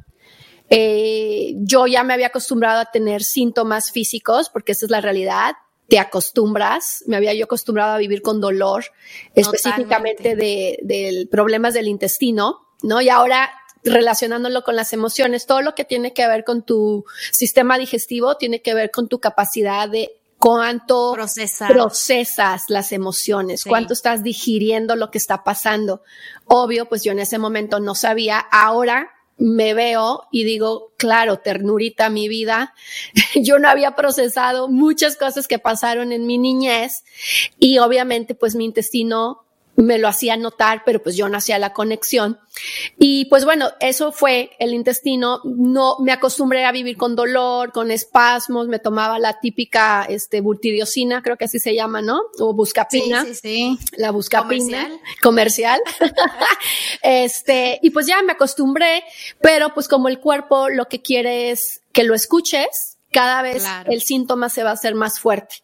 Eh, 0.70 1.54
yo 1.56 1.88
ya 1.88 2.04
me 2.04 2.14
había 2.14 2.28
acostumbrado 2.28 2.78
a 2.78 2.90
tener 2.92 3.24
síntomas 3.24 3.90
físicos, 3.90 4.48
porque 4.48 4.72
esa 4.72 4.86
es 4.86 4.92
la 4.92 5.00
realidad, 5.00 5.56
te 5.88 5.98
acostumbras. 5.98 7.02
Me 7.08 7.16
había 7.16 7.34
yo 7.34 7.46
acostumbrado 7.46 7.94
a 7.94 7.98
vivir 7.98 8.22
con 8.22 8.40
dolor, 8.40 8.84
específicamente 9.34 10.36
de, 10.36 10.78
de 10.82 11.26
problemas 11.28 11.74
del 11.74 11.88
intestino, 11.88 12.67
¿no? 12.82 13.00
Y 13.00 13.08
ahora 13.08 13.50
relacionándolo 13.84 14.62
con 14.64 14.76
las 14.76 14.92
emociones, 14.92 15.46
todo 15.46 15.62
lo 15.62 15.74
que 15.74 15.84
tiene 15.84 16.12
que 16.12 16.26
ver 16.26 16.44
con 16.44 16.62
tu 16.62 17.04
sistema 17.32 17.78
digestivo 17.78 18.36
tiene 18.36 18.60
que 18.60 18.74
ver 18.74 18.90
con 18.90 19.08
tu 19.08 19.20
capacidad 19.20 19.88
de 19.88 20.18
cuánto 20.38 21.16
procesas 21.68 22.64
las 22.68 22.92
emociones, 22.92 23.64
cuánto 23.64 23.92
estás 23.92 24.22
digiriendo 24.22 24.96
lo 24.96 25.10
que 25.10 25.18
está 25.18 25.44
pasando. 25.44 26.02
Obvio, 26.46 26.86
pues 26.86 27.02
yo 27.02 27.12
en 27.12 27.18
ese 27.18 27.38
momento 27.38 27.80
no 27.80 27.94
sabía, 27.94 28.38
ahora 28.38 29.10
me 29.38 29.72
veo 29.72 30.24
y 30.32 30.44
digo, 30.44 30.92
claro, 30.96 31.38
ternurita 31.38 32.10
mi 32.10 32.28
vida. 32.28 32.74
Yo 33.36 33.60
no 33.60 33.68
había 33.68 33.94
procesado 33.94 34.68
muchas 34.68 35.16
cosas 35.16 35.46
que 35.46 35.60
pasaron 35.60 36.10
en 36.10 36.26
mi 36.26 36.38
niñez 36.38 37.04
y 37.58 37.78
obviamente 37.78 38.34
pues 38.34 38.56
mi 38.56 38.64
intestino 38.64 39.44
me 39.78 39.98
lo 39.98 40.08
hacía 40.08 40.36
notar, 40.36 40.82
pero 40.84 41.00
pues 41.00 41.16
yo 41.16 41.28
no 41.28 41.38
hacía 41.38 41.56
la 41.58 41.72
conexión. 41.72 42.40
Y 42.98 43.26
pues 43.26 43.44
bueno, 43.44 43.70
eso 43.78 44.10
fue 44.10 44.50
el 44.58 44.74
intestino. 44.74 45.40
No 45.44 45.98
me 46.00 46.10
acostumbré 46.10 46.64
a 46.64 46.72
vivir 46.72 46.96
con 46.96 47.14
dolor, 47.14 47.70
con 47.70 47.92
espasmos, 47.92 48.66
me 48.66 48.80
tomaba 48.80 49.20
la 49.20 49.38
típica 49.38 50.04
este 50.08 50.42
creo 51.22 51.36
que 51.36 51.44
así 51.44 51.60
se 51.60 51.76
llama, 51.76 52.02
¿no? 52.02 52.20
O 52.40 52.54
buscapina. 52.54 53.24
Sí, 53.24 53.34
sí, 53.34 53.40
sí. 53.40 53.78
La 53.96 54.10
buscapina 54.10 54.90
comercial. 55.22 55.80
este, 57.02 57.78
y 57.80 57.90
pues 57.90 58.06
ya 58.06 58.20
me 58.22 58.32
acostumbré, 58.32 59.04
pero 59.40 59.72
pues 59.74 59.86
como 59.86 60.08
el 60.08 60.18
cuerpo 60.18 60.68
lo 60.68 60.86
que 60.86 61.02
quiere 61.02 61.50
es 61.52 61.82
que 61.92 62.02
lo 62.02 62.14
escuches, 62.14 62.98
cada 63.12 63.42
vez 63.42 63.64
el 63.86 64.02
síntoma 64.02 64.48
se 64.48 64.64
va 64.64 64.70
a 64.70 64.74
hacer 64.74 64.96
más 64.96 65.20
fuerte. 65.20 65.62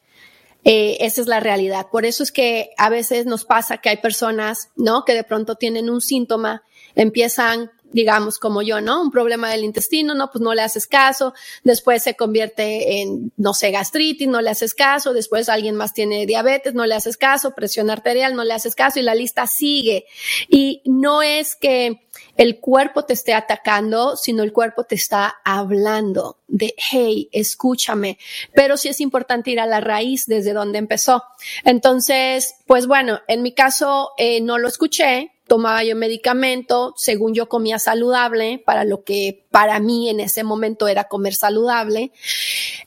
Eh, 0.64 0.97
esa 1.00 1.21
es 1.21 1.26
la 1.26 1.40
realidad. 1.40 1.88
Por 1.92 2.06
eso 2.06 2.23
es 2.23 2.33
que 2.33 2.71
a 2.78 2.88
veces 2.88 3.26
nos 3.26 3.44
pasa 3.44 3.78
que 3.78 3.90
hay 3.90 3.99
personas, 3.99 4.71
¿no? 4.76 5.04
Que 5.04 5.14
de 5.14 5.25
pronto 5.25 5.56
tienen 5.56 5.90
un 5.90 6.00
síntoma, 6.00 6.62
empiezan 6.94 7.71
digamos, 7.94 8.40
como 8.40 8.61
yo, 8.61 8.80
¿no? 8.80 9.00
Un 9.00 9.12
problema 9.12 9.50
del 9.50 9.62
intestino, 9.62 10.14
no, 10.14 10.28
pues 10.33 10.42
no 10.42 10.52
le 10.52 10.62
haces 10.62 10.88
caso, 10.88 11.33
después 11.62 12.02
se 12.02 12.16
convierte 12.16 13.00
en, 13.00 13.33
no 13.37 13.54
sé, 13.54 13.71
gastritis, 13.71 14.26
no 14.26 14.42
le 14.42 14.50
haces 14.50 14.75
caso, 14.75 15.14
después 15.14 15.49
alguien 15.49 15.76
más 15.76 15.94
tiene 15.94 16.26
diabetes, 16.26 16.75
no 16.75 16.87
le 16.87 16.97
haces 16.97 17.16
caso, 17.16 17.54
presión 17.54 17.90
arterial, 17.90 18.35
no 18.35 18.42
le 18.42 18.52
haces 18.52 18.75
caso 18.75 18.99
y 18.99 19.02
la 19.02 19.14
lista 19.14 19.47
sigue. 19.47 20.06
Y 20.49 20.83
no 20.85 21.23
es 21.23 21.54
que 21.54 22.00
el 22.36 22.60
cuerpo 22.60 23.04
te 23.04 23.12
esté 23.12 23.34
atacando, 23.34 24.16
sino 24.16 24.42
el 24.42 24.52
cuerpo 24.52 24.84
te 24.84 24.94
está 24.94 25.36
hablando 25.44 26.38
de, 26.48 26.74
hey, 26.76 27.28
escúchame. 27.32 28.18
Pero 28.54 28.76
sí 28.76 28.88
es 28.88 29.00
importante 29.00 29.50
ir 29.50 29.60
a 29.60 29.66
la 29.66 29.80
raíz 29.80 30.26
desde 30.26 30.52
donde 30.52 30.78
empezó. 30.78 31.24
Entonces, 31.64 32.56
pues 32.66 32.86
bueno, 32.86 33.20
en 33.28 33.42
mi 33.42 33.52
caso 33.52 34.12
eh, 34.18 34.40
no 34.40 34.58
lo 34.58 34.68
escuché, 34.68 35.32
tomaba 35.46 35.84
yo 35.84 35.94
medicamento, 35.94 36.94
según 36.96 37.34
yo 37.34 37.48
comía 37.48 37.78
saludable, 37.78 38.62
para 38.64 38.84
lo 38.84 39.04
que 39.04 39.46
para 39.50 39.78
mí 39.78 40.08
en 40.08 40.20
ese 40.20 40.42
momento 40.42 40.88
era 40.88 41.04
comer 41.04 41.34
saludable, 41.34 42.12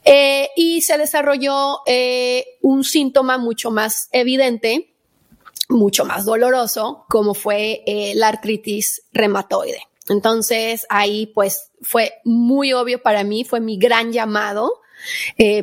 eh, 0.04 0.50
y 0.56 0.82
se 0.82 0.98
desarrolló 0.98 1.80
eh, 1.86 2.58
un 2.62 2.84
síntoma 2.84 3.38
mucho 3.38 3.70
más 3.70 4.08
evidente, 4.12 4.92
mucho 5.68 6.04
más 6.04 6.24
doloroso, 6.24 7.04
como 7.08 7.34
fue 7.34 7.82
eh, 7.86 8.12
la 8.14 8.28
artritis 8.28 9.02
reumatoide. 9.12 9.82
Entonces 10.08 10.86
ahí 10.88 11.26
pues 11.34 11.70
fue 11.82 12.14
muy 12.24 12.72
obvio 12.72 13.02
para 13.02 13.24
mí, 13.24 13.44
fue 13.44 13.60
mi 13.60 13.78
gran 13.78 14.12
llamado. 14.12 14.80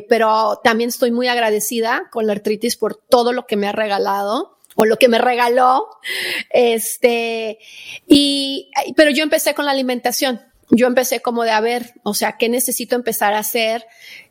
pero 0.08 0.60
también 0.64 0.88
estoy 0.88 1.10
muy 1.10 1.28
agradecida 1.28 2.08
con 2.10 2.26
la 2.26 2.32
artritis 2.32 2.76
por 2.76 2.94
todo 2.96 3.32
lo 3.32 3.46
que 3.46 3.56
me 3.56 3.66
ha 3.66 3.72
regalado 3.72 4.56
o 4.76 4.84
lo 4.84 4.98
que 4.98 5.08
me 5.08 5.18
regaló. 5.18 5.88
Este, 6.50 7.58
y, 8.06 8.70
pero 8.94 9.10
yo 9.10 9.24
empecé 9.24 9.54
con 9.54 9.64
la 9.64 9.72
alimentación. 9.72 10.40
Yo 10.70 10.86
empecé 10.86 11.20
como 11.20 11.44
de 11.44 11.50
a 11.50 11.60
ver, 11.60 11.94
o 12.02 12.12
sea, 12.14 12.36
¿qué 12.36 12.48
necesito 12.48 12.96
empezar 12.96 13.34
a 13.34 13.38
hacer? 13.38 13.86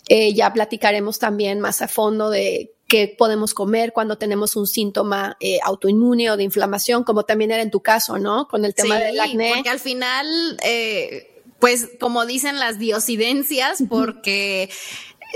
Eh, 0.08 0.34
ya 0.34 0.54
platicaremos 0.54 1.18
también 1.18 1.60
más 1.60 1.82
a 1.82 1.88
fondo 1.88 2.30
de 2.30 2.75
qué 2.88 3.14
podemos 3.18 3.54
comer 3.54 3.94
cuando 3.94 4.18
tenemos 4.18 4.56
un 4.56 4.68
síntoma 4.68 5.38
eh, 5.40 5.60
autoinmune 5.64 6.30
o 6.30 6.38
de 6.38 6.44
inflamación, 6.44 7.04
como 7.04 7.24
también 7.24 7.52
era 7.52 7.64
en 7.64 7.72
tu 7.72 7.82
caso, 7.82 8.18
¿no? 8.18 8.48
Con 8.48 8.66
el 8.66 8.76
tema 8.76 9.00
del 9.00 9.20
acné. 9.20 9.54
Porque 9.56 9.70
al 9.70 9.80
final, 9.80 10.28
eh, 10.64 11.42
pues 11.60 11.90
como 12.00 12.26
dicen 12.26 12.60
las 12.60 12.78
diosidencias, 12.78 13.84
porque 13.90 14.70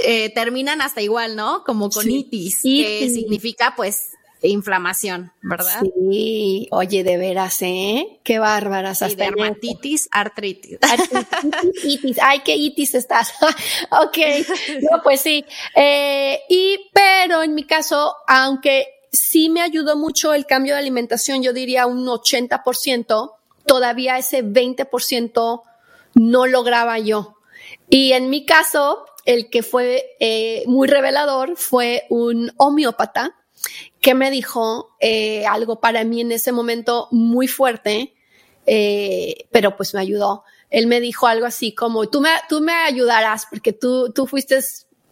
eh, 0.04 0.30
terminan 0.30 0.82
hasta 0.82 1.02
igual, 1.02 1.36
¿no? 1.36 1.64
Como 1.64 1.90
con 1.90 2.10
itis, 2.10 2.60
que 2.64 3.10
significa 3.10 3.74
pues 3.76 4.12
inflamación, 4.48 5.32
¿verdad? 5.42 5.82
Sí, 5.82 6.68
oye, 6.72 7.04
de 7.04 7.18
veras, 7.18 7.62
¿eh? 7.62 8.20
Qué 8.24 8.40
bárbaras. 8.40 9.02
Y 9.02 9.16
dermatitis, 9.16 10.08
artritis. 10.12 10.80
Artritis, 10.82 11.84
itis. 11.84 12.18
Ay, 12.22 12.40
qué 12.46 12.56
itis 12.56 12.96
estás. 12.96 13.34
ok, 13.92 14.18
no, 14.90 15.02
pues 15.04 15.22
sí. 15.22 15.44
Eh, 15.76 16.40
y, 16.50 16.90
pero 16.94 17.44
en 17.44 17.54
mi 17.54 17.66
caso, 17.66 18.16
aunque 18.28 18.88
sí 19.12 19.50
me 19.50 19.62
ayudó 19.62 19.98
mucho 19.98 20.34
el 20.34 20.46
cambio 20.46 20.74
de 20.74 20.80
alimentación, 20.80 21.44
yo 21.44 21.52
diría 21.52 21.86
un 21.86 22.06
80%, 22.06 23.34
todavía 23.66 24.18
ese 24.18 24.44
20% 24.44 25.64
no 26.16 26.48
lograba 26.48 26.98
yo. 26.98 27.36
Y 27.90 28.14
en 28.14 28.30
mi 28.30 28.46
caso, 28.46 29.06
el 29.26 29.50
que 29.50 29.64
fue 29.64 30.16
eh, 30.20 30.64
muy 30.66 30.88
revelador 30.88 31.58
fue 31.58 32.06
un 32.10 32.52
homeópata 32.58 33.36
que 34.02 34.14
me 34.14 34.32
dijo 34.32 34.96
eh, 35.00 35.46
algo 35.46 35.80
para 35.82 36.04
mí 36.04 36.22
en 36.22 36.32
ese 36.32 36.52
momento 36.52 37.08
muy 37.12 37.48
fuerte, 37.48 38.14
eh, 38.66 39.48
pero 39.52 39.76
pues 39.76 39.94
me 39.94 40.00
ayudó. 40.02 40.44
Él 40.70 40.88
me 40.88 41.00
dijo 41.02 41.28
algo 41.28 41.46
así 41.46 41.74
como, 41.74 42.08
tú 42.10 42.22
me, 42.22 42.30
tú 42.48 42.62
me 42.62 42.74
ayudarás 42.74 43.46
porque 43.50 43.74
tú, 43.74 44.12
tú 44.14 44.28
fuiste 44.28 44.60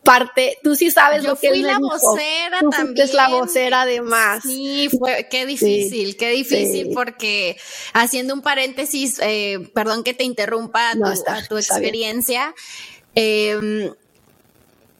parte, 0.03 0.57
tú 0.63 0.73
sí 0.75 0.89
sabes 0.89 1.23
lo 1.25 1.35
que 1.35 1.49
fui 1.49 1.59
él 1.59 1.67
la 1.67 1.79
me 1.79 1.87
vocera 1.89 2.59
Tú 2.61 2.69
también. 2.69 2.95
fuiste 2.95 3.17
la 3.17 3.27
vocera 3.27 3.81
además. 3.81 4.41
Sí, 4.43 4.87
fue, 4.97 5.27
qué 5.29 5.45
difícil, 5.45 6.15
qué 6.15 6.29
difícil 6.29 6.87
sí. 6.87 6.91
porque 6.93 7.57
haciendo 7.93 8.33
un 8.33 8.41
paréntesis, 8.41 9.19
eh, 9.21 9.69
perdón 9.73 10.03
que 10.05 10.13
te 10.13 10.23
interrumpa 10.23 10.91
a 10.91 10.93
tu, 10.93 10.99
No, 10.99 11.11
está- 11.11 11.37
a 11.37 11.45
tu 11.45 11.57
está 11.57 11.79
bien. 11.79 11.85
experiencia. 11.89 12.55
eh, 13.15 13.91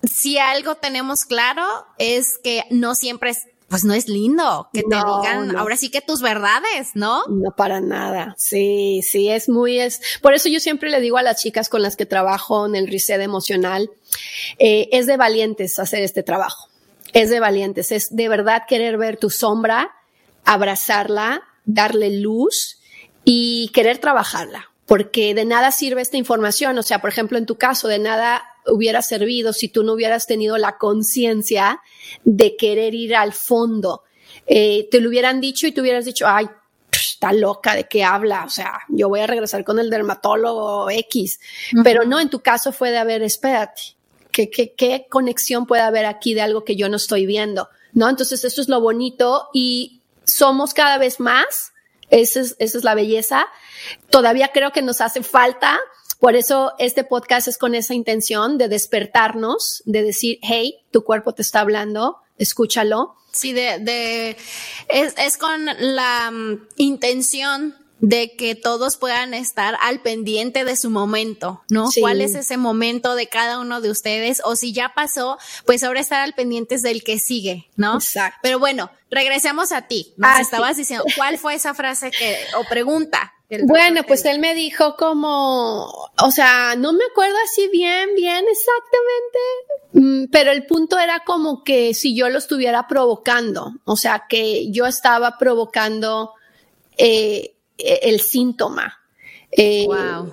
si 0.03 0.38
algo 0.38 0.75
tenemos 0.75 1.25
claro 1.25 1.65
es 1.98 2.38
que 2.44 2.63
no 2.70 2.94
siempre 2.96 3.32
es, 3.32 3.48
pues 3.67 3.83
no 3.83 3.93
es 3.93 4.07
lindo 4.07 4.69
que 4.74 4.81
te 4.81 4.95
digan, 4.95 5.50
no. 5.50 5.59
ahora 5.59 5.75
sí 5.75 5.89
que 5.89 6.01
tus 6.01 6.21
verdades, 6.21 6.91
¿no? 6.93 7.25
No 7.27 7.51
para 7.51 7.81
nada. 7.81 8.33
Sí, 8.38 9.01
sí, 9.03 9.29
es 9.29 9.50
muy, 9.50 9.79
es, 9.79 10.01
por 10.21 10.33
eso 10.33 10.47
yo 10.47 10.59
siempre 10.59 10.89
le 10.89 11.01
digo 11.01 11.17
a 11.17 11.24
las 11.24 11.41
chicas 11.41 11.67
con 11.67 11.81
las 11.81 11.97
que 11.97 12.05
trabajo 12.05 12.65
en 12.65 12.75
el 12.75 12.88
reset 12.88 13.19
emocional, 13.19 13.89
eh, 14.57 14.88
es 14.91 15.05
de 15.05 15.17
valientes 15.17 15.79
hacer 15.79 16.01
este 16.01 16.24
trabajo. 16.24 16.69
Es 17.13 17.29
de 17.29 17.39
valientes, 17.39 17.91
es 17.91 18.15
de 18.15 18.29
verdad 18.29 18.63
querer 18.67 18.97
ver 18.97 19.17
tu 19.17 19.29
sombra, 19.29 19.91
abrazarla, 20.45 21.43
darle 21.65 22.19
luz 22.19 22.79
y 23.24 23.69
querer 23.74 23.97
trabajarla. 23.97 24.71
Porque 24.86 25.33
de 25.33 25.43
nada 25.43 25.71
sirve 25.71 26.01
esta 26.01 26.15
información. 26.15 26.77
O 26.77 26.83
sea, 26.83 27.00
por 27.00 27.09
ejemplo, 27.09 27.38
en 27.38 27.45
tu 27.45 27.57
caso, 27.57 27.89
de 27.89 28.00
nada 28.00 28.43
hubiera 28.67 29.01
servido 29.01 29.53
si 29.53 29.69
tú 29.69 29.83
no 29.83 29.93
hubieras 29.93 30.25
tenido 30.25 30.57
la 30.57 30.77
conciencia 30.77 31.81
de 32.24 32.55
querer 32.55 32.95
ir 32.95 33.15
al 33.15 33.33
fondo. 33.33 34.03
Eh, 34.45 34.88
te 34.91 35.01
lo 35.01 35.09
hubieran 35.09 35.41
dicho 35.41 35.67
y 35.67 35.71
tú 35.71 35.81
hubieras 35.81 36.05
dicho, 36.05 36.25
ay, 36.27 36.47
está 36.91 37.33
loca, 37.33 37.75
¿de 37.75 37.86
qué 37.86 38.03
habla? 38.03 38.43
O 38.45 38.50
sea, 38.50 38.79
yo 38.89 39.09
voy 39.09 39.19
a 39.21 39.27
regresar 39.27 39.63
con 39.63 39.79
el 39.79 39.89
dermatólogo 39.89 40.89
X. 40.89 41.39
Pero 41.83 42.05
no, 42.05 42.19
en 42.19 42.29
tu 42.29 42.41
caso 42.41 42.71
fue 42.71 42.91
de, 42.91 42.97
a 42.97 43.03
ver, 43.03 43.24
espérate, 43.24 43.81
¿qué, 44.31 44.50
qué, 44.50 44.74
qué 44.74 45.07
conexión 45.09 45.65
puede 45.65 45.81
haber 45.81 46.05
aquí 46.05 46.33
de 46.33 46.41
algo 46.41 46.63
que 46.63 46.75
yo 46.75 46.89
no 46.89 46.97
estoy 46.97 47.25
viendo? 47.25 47.69
¿No? 47.93 48.09
Entonces, 48.09 48.43
eso 48.43 48.62
es 48.62 48.69
lo 48.69 48.79
bonito 48.81 49.50
y 49.53 50.01
somos 50.25 50.74
cada 50.74 50.97
vez 50.97 51.19
más. 51.19 51.74
Esa 52.09 52.39
es, 52.39 52.55
esa 52.59 52.77
es 52.77 52.83
la 52.83 52.95
belleza. 52.95 53.47
Todavía 54.09 54.51
creo 54.53 54.71
que 54.71 54.81
nos 54.81 55.01
hace 55.01 55.24
falta. 55.24 55.79
Por 56.19 56.36
eso 56.36 56.74
este 56.79 57.03
podcast 57.03 57.47
es 57.47 57.57
con 57.57 57.75
esa 57.75 57.93
intención 57.93 58.57
de 58.57 58.67
despertarnos, 58.67 59.81
de 59.86 60.03
decir, 60.03 60.39
hey, 60.41 60.75
tu 60.91 61.03
cuerpo 61.03 61.33
te 61.33 61.41
está 61.41 61.59
hablando, 61.62 62.17
escúchalo. 62.38 63.15
Sí, 63.31 63.53
de, 63.53 63.77
de 63.79 64.38
es, 64.89 65.13
es 65.17 65.38
con 65.38 65.65
la 65.77 66.31
mm, 66.31 66.67
intención 66.77 67.75
de 68.00 68.36
que 68.36 68.53
todos 68.55 68.95
puedan 68.97 69.33
estar 69.33 69.75
al 69.81 70.01
pendiente 70.01 70.63
de 70.65 70.75
su 70.75 70.89
momento, 70.91 71.63
¿no? 71.69 71.89
Sí. 71.89 72.01
¿Cuál 72.01 72.21
es 72.21 72.36
ese 72.36 72.55
momento 72.57 73.15
de 73.15 73.27
cada 73.27 73.59
uno 73.59 73.81
de 73.81 73.89
ustedes? 73.89 74.41
O 74.45 74.55
si 74.55 74.71
ya 74.71 74.93
pasó, 74.95 75.38
pues 75.65 75.83
ahora 75.83 76.00
estar 76.00 76.21
al 76.21 76.33
pendiente 76.33 76.77
del 76.79 77.03
que 77.03 77.17
sigue, 77.17 77.69
¿no? 77.75 77.95
Exacto. 77.95 78.39
Pero 78.43 78.59
bueno, 78.59 78.91
regresemos 79.09 79.71
a 79.71 79.88
ti. 79.88 80.13
Nos 80.17 80.29
Ah, 80.29 80.36
sí. 80.38 80.41
estabas 80.43 80.77
diciendo, 80.77 81.05
¿cuál 81.15 81.38
fue 81.39 81.55
esa 81.55 81.74
frase 81.74 82.12
que, 82.12 82.38
o 82.59 82.63
pregunta 82.65 83.33
Bueno, 83.50 84.04
pues 84.04 84.25
él 84.25 84.39
me 84.39 84.54
dijo 84.54 84.98
como, 84.98 85.86
o 86.22 86.32
sea, 86.32 86.75
no 86.77 86.92
me 86.92 87.06
acuerdo 87.10 87.36
así 87.46 87.70
bien, 87.70 88.10
bien 88.13 88.44
exactamente, 88.46 89.39
mm, 89.94 90.32
pero 90.32 90.51
el 90.51 90.66
punto 90.66 91.00
era 91.00 91.24
como 91.25 91.63
que 91.63 91.94
si 91.94 92.13
yo 92.13 92.27
lo 92.27 92.39
estuviera 92.39 92.88
provocando, 92.89 93.72
o 93.86 93.96
sea, 93.96 94.25
que 94.27 94.70
yo 94.72 94.86
estaba 94.86 95.38
provocando 95.38 96.34
eh, 96.98 97.56
e, 97.77 98.00
el 98.04 98.20
síntoma. 98.20 99.00
Eh, 99.50 99.88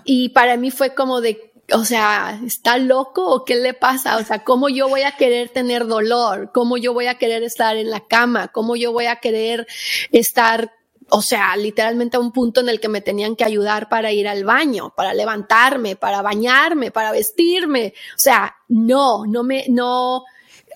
y 0.05 0.31
para 0.31 0.57
mí 0.57 0.73
fue 0.73 0.93
como 0.93 1.21
de, 1.21 1.53
o 1.73 1.85
sea, 1.85 2.41
¿está 2.45 2.79
loco 2.79 3.25
o 3.27 3.45
qué 3.45 3.55
le 3.55 3.75
pasa? 3.75 4.17
O 4.17 4.25
sea, 4.25 4.43
¿cómo 4.43 4.69
yo 4.69 4.89
voy 4.89 5.03
a 5.03 5.13
querer 5.13 5.51
tener 5.51 5.87
dolor? 5.87 6.51
¿Cómo 6.53 6.79
yo 6.79 6.93
voy 6.93 7.07
a 7.07 7.17
querer 7.17 7.45
estar 7.45 7.77
en 7.77 7.91
la 7.91 8.01
cama? 8.01 8.49
¿Cómo 8.49 8.75
yo 8.75 8.91
voy 8.91 9.07
a 9.07 9.17
querer 9.17 9.69
estar 10.11 10.73
o 11.11 11.23
sea, 11.23 11.57
literalmente 11.57 12.17
a 12.17 12.21
un 12.21 12.33
punto 12.33 12.61
en 12.61 12.69
el 12.69 12.81
que 12.81 12.89
me 12.89 13.01
tenían 13.01 13.37
que 13.37 13.45
ayudar 13.45 13.89
para 13.89 14.13
ir 14.13 14.27
al 14.27 14.45
baño, 14.45 14.93
para 14.97 15.15
levantarme, 15.15 15.97
para 15.97 16.23
bañarme, 16.23 16.91
para 16.91 17.13
vestirme. 17.13 17.95
O 18.11 18.19
sea, 18.19 18.57
no, 18.69 19.27
no 19.27 19.43
me, 19.43 19.67
no, 19.69 20.25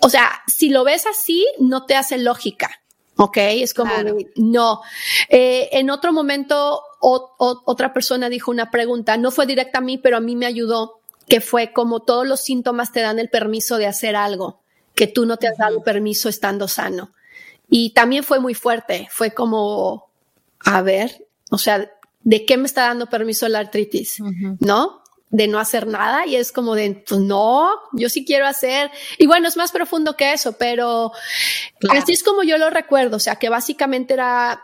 o 0.00 0.08
sea, 0.08 0.42
si 0.46 0.68
lo 0.70 0.84
ves 0.84 1.06
así, 1.06 1.46
no 1.58 1.86
te 1.86 1.96
hace 1.96 2.18
lógica. 2.18 2.70
¿ok? 3.16 3.36
Es 3.36 3.74
como, 3.74 3.92
no. 4.36 4.80
Eh, 5.28 5.68
en 5.72 5.90
otro 5.90 6.12
momento, 6.12 6.80
otra 7.00 7.92
persona 7.92 8.28
dijo 8.28 8.50
una 8.50 8.70
pregunta, 8.70 9.16
no 9.16 9.30
fue 9.30 9.46
directa 9.46 9.78
a 9.78 9.82
mí, 9.82 9.98
pero 9.98 10.16
a 10.16 10.20
mí 10.20 10.36
me 10.36 10.46
ayudó, 10.46 11.00
que 11.28 11.40
fue 11.40 11.72
como 11.72 12.00
todos 12.00 12.26
los 12.26 12.40
síntomas 12.40 12.92
te 12.92 13.00
dan 13.00 13.18
el 13.18 13.28
permiso 13.28 13.76
de 13.76 13.86
hacer 13.86 14.16
algo, 14.16 14.60
que 14.94 15.08
tú 15.08 15.26
no 15.26 15.36
te 15.36 15.48
has 15.48 15.58
dado 15.58 15.82
permiso 15.82 16.28
estando 16.28 16.68
sano. 16.68 17.12
Y 17.68 17.90
también 17.90 18.24
fue 18.24 18.40
muy 18.40 18.54
fuerte, 18.54 19.08
fue 19.10 19.32
como, 19.32 20.07
a 20.64 20.82
ver, 20.82 21.26
o 21.50 21.58
sea, 21.58 21.90
¿de 22.22 22.44
qué 22.44 22.56
me 22.56 22.66
está 22.66 22.82
dando 22.82 23.06
permiso 23.06 23.48
la 23.48 23.60
artritis? 23.60 24.18
¿No? 24.60 25.02
De 25.30 25.46
no 25.46 25.58
hacer 25.58 25.86
nada 25.86 26.26
y 26.26 26.36
es 26.36 26.52
como 26.52 26.74
de, 26.74 27.04
pues 27.06 27.20
no, 27.20 27.70
yo 27.92 28.08
sí 28.08 28.24
quiero 28.24 28.46
hacer. 28.46 28.90
Y 29.18 29.26
bueno, 29.26 29.48
es 29.48 29.56
más 29.56 29.72
profundo 29.72 30.16
que 30.16 30.32
eso, 30.32 30.52
pero 30.52 31.12
así 31.90 32.12
es 32.12 32.22
como 32.22 32.42
yo 32.42 32.58
lo 32.58 32.70
recuerdo, 32.70 33.16
o 33.16 33.20
sea, 33.20 33.36
que 33.36 33.48
básicamente 33.48 34.14
era 34.14 34.62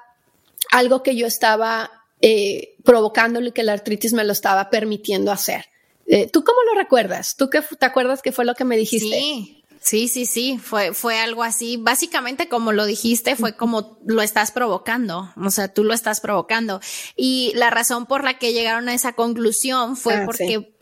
algo 0.72 1.02
que 1.02 1.16
yo 1.16 1.26
estaba 1.26 1.90
eh, 2.20 2.76
provocándole 2.84 3.52
que 3.52 3.62
la 3.62 3.74
artritis 3.74 4.12
me 4.12 4.24
lo 4.24 4.32
estaba 4.32 4.70
permitiendo 4.70 5.30
hacer. 5.30 5.66
Eh, 6.06 6.28
¿Tú 6.30 6.44
cómo 6.44 6.58
lo 6.70 6.78
recuerdas? 6.78 7.36
¿Tú 7.36 7.48
qué 7.48 7.62
te 7.62 7.86
acuerdas 7.86 8.22
que 8.22 8.32
fue 8.32 8.44
lo 8.44 8.54
que 8.54 8.64
me 8.64 8.76
dijiste? 8.76 9.16
Sí, 9.16 9.63
Sí, 9.84 10.08
sí, 10.08 10.24
sí, 10.24 10.58
fue, 10.58 10.94
fue 10.94 11.20
algo 11.20 11.42
así. 11.42 11.76
Básicamente, 11.76 12.48
como 12.48 12.72
lo 12.72 12.86
dijiste, 12.86 13.36
fue 13.36 13.54
como 13.54 13.98
lo 14.06 14.22
estás 14.22 14.50
provocando. 14.50 15.30
O 15.36 15.50
sea, 15.50 15.68
tú 15.68 15.84
lo 15.84 15.92
estás 15.92 16.20
provocando. 16.20 16.80
Y 17.16 17.52
la 17.54 17.68
razón 17.68 18.06
por 18.06 18.24
la 18.24 18.38
que 18.38 18.54
llegaron 18.54 18.88
a 18.88 18.94
esa 18.94 19.12
conclusión 19.12 19.98
fue 19.98 20.14
ah, 20.14 20.22
porque 20.24 20.72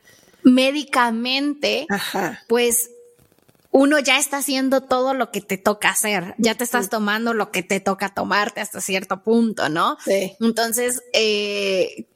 médicamente, 0.44 1.88
pues 2.46 2.90
uno 3.72 3.98
ya 3.98 4.20
está 4.20 4.36
haciendo 4.36 4.82
todo 4.82 5.14
lo 5.14 5.32
que 5.32 5.40
te 5.40 5.58
toca 5.58 5.88
hacer, 5.88 6.36
ya 6.38 6.54
te 6.54 6.62
estás 6.62 6.88
tomando 6.88 7.34
lo 7.34 7.50
que 7.50 7.64
te 7.64 7.80
toca 7.80 8.14
tomarte 8.14 8.60
hasta 8.60 8.80
cierto 8.80 9.24
punto, 9.24 9.68
¿no? 9.68 9.96
Sí. 10.04 10.36
Entonces, 10.40 11.02
eh, 11.12 12.06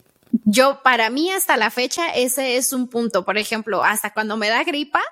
yo, 0.44 0.82
para 0.84 1.10
mí 1.10 1.32
hasta 1.32 1.56
la 1.56 1.70
fecha, 1.70 2.14
ese 2.14 2.56
es 2.56 2.72
un 2.72 2.86
punto. 2.86 3.24
Por 3.24 3.38
ejemplo, 3.38 3.82
hasta 3.82 4.12
cuando 4.12 4.36
me 4.36 4.48
da 4.48 4.62
gripa, 4.62 5.02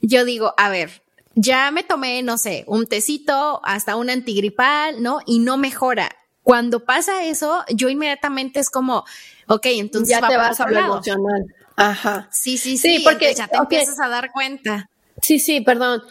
yo 0.00 0.24
digo, 0.24 0.54
a 0.56 0.70
ver, 0.70 1.02
ya 1.40 1.70
me 1.70 1.82
tomé, 1.82 2.22
no 2.22 2.38
sé, 2.38 2.64
un 2.66 2.86
tecito, 2.86 3.60
hasta 3.64 3.96
un 3.96 4.10
antigripal, 4.10 5.02
¿no? 5.02 5.20
Y 5.26 5.38
no 5.38 5.56
mejora. 5.56 6.10
Cuando 6.42 6.84
pasa 6.84 7.24
eso, 7.24 7.64
yo 7.68 7.88
inmediatamente 7.88 8.60
es 8.60 8.70
como, 8.70 9.04
ok, 9.46 9.66
entonces 9.66 10.18
ya 10.18 10.26
te 10.26 10.36
vas 10.36 10.60
a 10.60 10.68
lo 10.68 10.78
emocional. 10.78 11.46
Ajá. 11.76 12.28
Sí, 12.30 12.58
sí, 12.58 12.76
sí, 12.76 13.00
porque 13.04 13.34
ya 13.34 13.48
te 13.48 13.56
empiezas 13.56 13.98
a 14.00 14.08
dar 14.08 14.30
cuenta. 14.32 14.90
Sí, 15.22 15.38
sí, 15.38 15.60
perdón. 15.60 16.02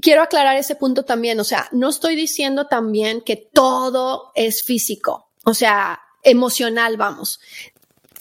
Quiero 0.00 0.22
aclarar 0.22 0.56
ese 0.56 0.76
punto 0.76 1.04
también. 1.04 1.40
O 1.40 1.44
sea, 1.44 1.68
no 1.72 1.88
estoy 1.88 2.14
diciendo 2.16 2.66
también 2.66 3.20
que 3.20 3.36
todo 3.36 4.32
es 4.34 4.62
físico, 4.62 5.28
o 5.44 5.54
sea, 5.54 6.00
emocional, 6.22 6.96
vamos 6.96 7.40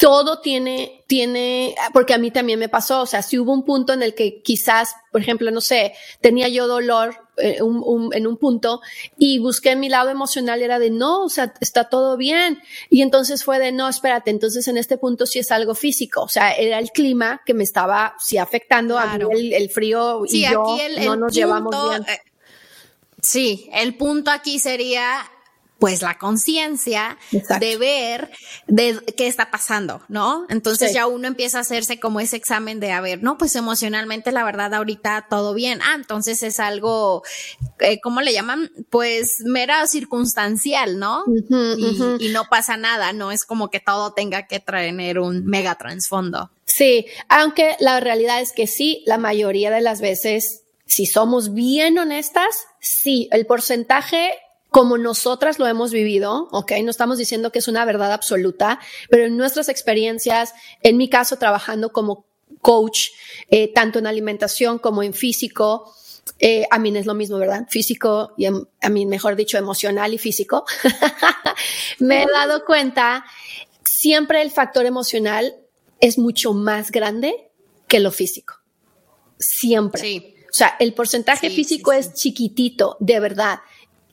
todo 0.03 0.41
tiene, 0.41 1.05
tiene, 1.07 1.75
porque 1.93 2.13
a 2.13 2.17
mí 2.17 2.29
también 2.29 2.59
me 2.59 2.67
pasó, 2.67 3.03
o 3.03 3.05
sea, 3.05 3.21
si 3.21 3.39
hubo 3.39 3.53
un 3.53 3.63
punto 3.63 3.93
en 3.93 4.03
el 4.03 4.13
que 4.13 4.41
quizás, 4.41 4.97
por 5.13 5.21
ejemplo, 5.21 5.49
no 5.49 5.61
sé, 5.61 5.93
tenía 6.19 6.49
yo 6.49 6.67
dolor 6.67 7.15
eh, 7.37 7.59
en 7.61 8.27
un 8.27 8.35
punto 8.37 8.81
y 9.17 9.39
busqué 9.39 9.77
mi 9.77 9.87
lado 9.87 10.09
emocional 10.09 10.59
y 10.59 10.65
era 10.65 10.77
de 10.77 10.89
no, 10.89 11.23
o 11.23 11.29
sea, 11.29 11.53
está 11.61 11.85
todo 11.85 12.17
bien. 12.17 12.61
Y 12.89 13.01
entonces 13.01 13.45
fue 13.45 13.59
de 13.59 13.71
no, 13.71 13.87
espérate, 13.87 14.29
entonces 14.29 14.67
en 14.67 14.75
este 14.75 14.97
punto 14.97 15.25
sí 15.25 15.39
es 15.39 15.51
algo 15.51 15.73
físico, 15.73 16.23
o 16.23 16.27
sea, 16.27 16.51
era 16.51 16.79
el 16.79 16.91
clima 16.91 17.41
que 17.45 17.53
me 17.53 17.63
estaba 17.63 18.13
sí 18.19 18.37
afectando 18.37 18.99
a 18.99 19.17
mí 19.17 19.53
el, 19.53 19.69
frío 19.69 20.25
y 20.25 20.41
yo 20.41 20.65
no 21.05 21.15
nos 21.15 21.33
llevamos 21.33 21.73
bien. 21.91 22.03
Eh, 22.09 22.19
sí, 23.21 23.69
el 23.71 23.95
punto 23.95 24.31
aquí 24.31 24.59
sería 24.59 25.21
pues 25.79 26.01
la 26.01 26.17
conciencia 26.17 27.17
de 27.59 27.77
ver 27.77 28.31
de 28.67 28.99
qué 29.17 29.27
está 29.27 29.51
pasando, 29.51 30.01
¿no? 30.07 30.45
Entonces 30.49 30.93
ya 30.93 31.07
uno 31.07 31.27
empieza 31.27 31.57
a 31.57 31.61
hacerse 31.61 31.99
como 31.99 32.19
ese 32.21 32.37
examen 32.37 32.79
de, 32.79 32.91
a 32.91 33.01
ver, 33.01 33.21
no, 33.21 33.37
pues 33.37 33.55
emocionalmente 33.55 34.31
la 34.31 34.45
verdad 34.45 34.73
ahorita 34.73 35.27
todo 35.29 35.53
bien. 35.53 35.81
Ah, 35.81 35.95
entonces 35.95 36.41
es 36.43 36.59
algo, 36.59 37.23
eh, 37.79 37.99
¿cómo 38.01 38.21
le 38.21 38.31
llaman? 38.31 38.71
Pues 38.89 39.41
mera 39.45 39.85
circunstancial, 39.87 40.99
¿no? 40.99 41.25
y, 41.49 42.25
y, 42.27 42.29
no 42.29 42.45
pasa 42.49 42.77
nada, 42.77 43.11
no 43.11 43.31
es 43.31 43.43
como 43.43 43.69
que 43.69 43.79
todo 43.81 44.13
tenga 44.13 44.47
que 44.47 44.59
traer 44.59 45.19
un 45.19 45.45
mega 45.45 45.75
trasfondo. 45.75 46.49
Sí, 46.65 47.07
aunque 47.27 47.75
la 47.79 47.99
realidad 47.99 48.39
es 48.41 48.53
que 48.53 48.67
sí, 48.67 49.03
la 49.05 49.17
mayoría 49.17 49.69
de 49.69 49.81
las 49.81 49.99
veces 49.99 50.63
si 50.85 51.05
somos 51.05 51.53
bien 51.53 51.97
honestas, 51.97 52.67
sí, 52.79 53.27
el 53.31 53.45
porcentaje 53.45 54.33
como 54.73 54.97
nosotras 54.97 55.59
lo 55.59 55.67
hemos 55.67 55.91
vivido, 55.91 56.47
¿ok? 56.51 56.71
No 56.83 56.89
estamos 56.89 57.19
diciendo 57.19 57.51
que 57.51 57.59
es 57.59 57.67
una 57.67 57.85
verdad 57.85 58.11
absoluta, 58.11 58.79
pero 59.07 59.25
en 59.25 59.37
nuestras 59.37 59.69
experiencias, 59.69 60.55
en 60.81 60.97
mi 60.97 61.09
caso 61.09 61.37
trabajando 61.37 61.91
como 61.91 62.25
coach, 62.59 63.09
eh, 63.51 63.71
tanto 63.71 63.99
en 63.99 64.07
alimentación 64.07 64.79
como 64.79 65.03
en 65.03 65.13
físico, 65.13 65.93
eh, 66.39 66.65
a 66.71 66.79
mí 66.79 66.91
es 66.97 67.05
lo 67.05 67.13
mismo, 67.13 67.37
¿verdad? 67.37 67.67
Físico 67.69 68.33
y 68.35 68.45
em, 68.45 68.65
a 68.81 68.89
mí, 68.89 69.05
mejor 69.05 69.35
dicho, 69.35 69.59
emocional 69.59 70.11
y 70.11 70.17
físico. 70.17 70.65
Me 71.99 72.23
he 72.23 72.25
dado 72.25 72.65
cuenta, 72.65 73.25
siempre 73.83 74.41
el 74.41 74.49
factor 74.49 74.87
emocional 74.87 75.55
es 75.99 76.17
mucho 76.17 76.55
más 76.55 76.89
grande 76.89 77.51
que 77.87 77.99
lo 77.99 78.11
físico. 78.11 78.55
Siempre. 79.37 80.01
Sí. 80.01 80.35
O 80.51 80.55
sea, 80.55 80.77
el 80.79 80.95
porcentaje 80.95 81.51
físico 81.51 81.93
es 81.93 82.15
chiquitito, 82.15 82.97
de 82.99 83.19
verdad. 83.19 83.59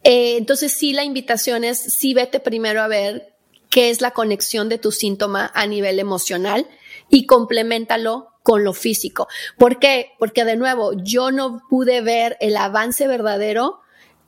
Eh, 0.03 0.37
entonces 0.37 0.73
sí, 0.73 0.93
la 0.93 1.05
invitación 1.05 1.65
es, 1.65 1.79
sí 1.79 2.15
vete 2.15 2.41
primero 2.41 2.83
a 2.83 2.89
ver 2.89 3.35
qué 3.69 3.91
es 3.91 4.01
la 4.01 4.11
conexión 4.11 4.69
de 4.69 4.79
tu 4.79 4.93
síntoma 4.93 5.51
a 5.55 5.67
nivel 5.67 5.99
emocional 5.99 6.67
y 7.09 7.27
complementalo 7.27 8.29
con 8.43 8.65
lo 8.65 8.73
físico. 8.73 9.29
¿Por 9.59 9.79
qué? 9.79 10.13
Porque 10.19 10.45
de 10.45 10.57
nuevo, 10.57 10.93
yo 10.95 11.31
no 11.31 11.63
pude 11.69 12.01
ver 12.01 12.37
el 12.41 12.57
avance 12.57 13.07
verdadero 13.07 13.81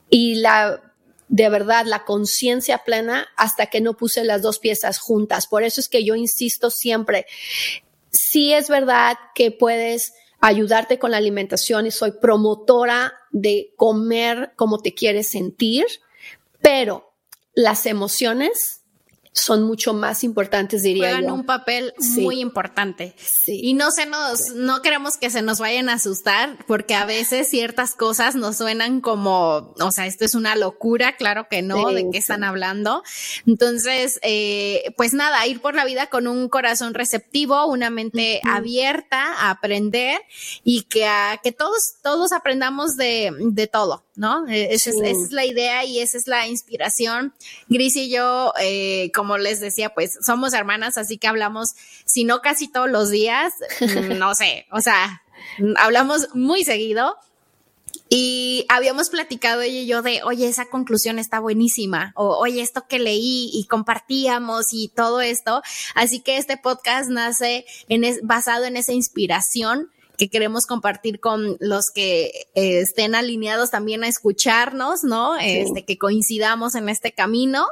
y 0.09 0.35
la 0.35 0.81
de 1.27 1.49
verdad 1.49 1.85
la 1.87 2.05
conciencia 2.05 2.79
plena 2.79 3.27
hasta 3.35 3.65
que 3.67 3.81
no 3.81 3.97
puse 3.97 4.23
las 4.23 4.41
dos 4.41 4.59
piezas 4.59 4.99
juntas. 4.99 5.47
Por 5.47 5.63
eso 5.63 5.81
es 5.81 5.89
que 5.89 6.03
yo 6.03 6.15
insisto 6.15 6.69
siempre, 6.69 7.25
sí 8.11 8.53
es 8.53 8.69
verdad 8.69 9.17
que 9.33 9.49
puedes 9.49 10.13
ayudarte 10.43 10.99
con 10.99 11.11
la 11.11 11.17
alimentación 11.17 11.85
y 11.85 11.91
soy 11.91 12.11
promotora 12.11 13.13
de 13.31 13.73
comer 13.77 14.51
como 14.57 14.79
te 14.79 14.93
quieres 14.93 15.31
sentir, 15.31 15.85
pero 16.61 17.13
las 17.53 17.85
emociones 17.85 18.82
son 19.33 19.63
mucho 19.63 19.93
más 19.93 20.23
importantes, 20.23 20.83
diría 20.83 21.15
Juegan 21.15 21.31
un 21.31 21.45
papel 21.45 21.93
muy 22.17 22.39
importante. 22.39 23.15
Sí. 23.17 23.59
Y 23.63 23.73
no 23.73 23.89
se 23.91 24.05
nos, 24.05 24.51
no 24.55 24.81
queremos 24.81 25.17
que 25.17 25.31
se 25.31 25.41
nos 25.41 25.59
vayan 25.59 25.89
a 25.89 25.93
asustar, 25.93 26.63
porque 26.67 26.93
a 26.93 27.05
veces 27.05 27.49
ciertas 27.49 27.95
cosas 27.95 28.35
nos 28.35 28.57
suenan 28.57 29.01
como, 29.01 29.73
o 29.79 29.91
sea, 29.91 30.05
esto 30.05 30.23
es 30.23 30.35
una 30.35 30.55
locura, 30.55 31.15
claro 31.17 31.47
que 31.49 31.63
no, 31.63 31.91
de 31.91 32.07
qué 32.11 32.19
están 32.19 32.43
hablando. 32.43 33.03
Entonces, 33.47 34.19
eh, 34.21 34.93
pues 34.97 35.13
nada, 35.13 35.45
ir 35.47 35.61
por 35.61 35.73
la 35.73 35.85
vida 35.85 36.07
con 36.07 36.27
un 36.27 36.47
corazón 36.47 36.93
receptivo, 36.93 37.65
una 37.65 37.89
mente 37.89 38.39
abierta 38.43 39.33
a 39.33 39.49
aprender 39.49 40.21
y 40.63 40.83
que, 40.83 41.05
a, 41.05 41.39
que 41.43 41.51
todos, 41.51 41.95
todos 42.03 42.33
aprendamos 42.33 42.97
de, 42.97 43.31
de 43.39 43.67
todo, 43.67 44.03
¿no? 44.15 44.47
E, 44.47 44.73
esa, 44.73 44.91
es, 44.91 45.31
la 45.31 45.45
idea 45.45 45.85
y 45.85 45.99
esa 45.99 46.17
es 46.17 46.27
la 46.27 46.47
inspiración. 46.47 47.33
Gris 47.67 47.95
y 47.95 48.09
yo, 48.09 48.53
eh, 48.61 49.11
como 49.13 49.22
les 49.37 49.59
decía, 49.59 49.93
pues 49.93 50.17
somos 50.25 50.53
hermanas, 50.53 50.97
así 50.97 51.17
que 51.17 51.27
hablamos, 51.27 51.69
si 52.05 52.23
no 52.23 52.41
casi 52.41 52.67
todos 52.67 52.89
los 52.89 53.09
días, 53.09 53.53
no 54.17 54.35
sé, 54.35 54.65
o 54.71 54.81
sea, 54.81 55.23
hablamos 55.77 56.29
muy 56.33 56.63
seguido. 56.63 57.15
Y 58.09 58.65
habíamos 58.69 59.09
platicado 59.09 59.61
ella 59.61 59.79
y 59.79 59.87
yo 59.87 60.03
de, 60.03 60.21
oye, 60.23 60.47
esa 60.47 60.65
conclusión 60.65 61.17
está 61.17 61.39
buenísima, 61.39 62.11
o 62.15 62.37
oye, 62.37 62.61
esto 62.61 62.85
que 62.87 62.99
leí 62.99 63.49
y 63.51 63.65
compartíamos 63.65 64.67
y 64.71 64.89
todo 64.89 65.21
esto. 65.21 65.63
Así 65.95 66.19
que 66.19 66.37
este 66.37 66.57
podcast 66.57 67.09
nace 67.09 67.65
en 67.89 68.03
basado 68.21 68.65
en 68.65 68.77
esa 68.77 68.93
inspiración 68.93 69.89
que 70.17 70.29
queremos 70.29 70.65
compartir 70.65 71.19
con 71.19 71.57
los 71.59 71.89
que 71.93 72.47
eh, 72.55 72.79
estén 72.79 73.15
alineados 73.15 73.71
también 73.71 74.03
a 74.03 74.07
escucharnos, 74.07 75.03
¿no? 75.03 75.35
Este, 75.37 75.85
que 75.85 75.97
coincidamos 75.97 76.75
en 76.75 76.89
este 76.89 77.11
camino 77.11 77.65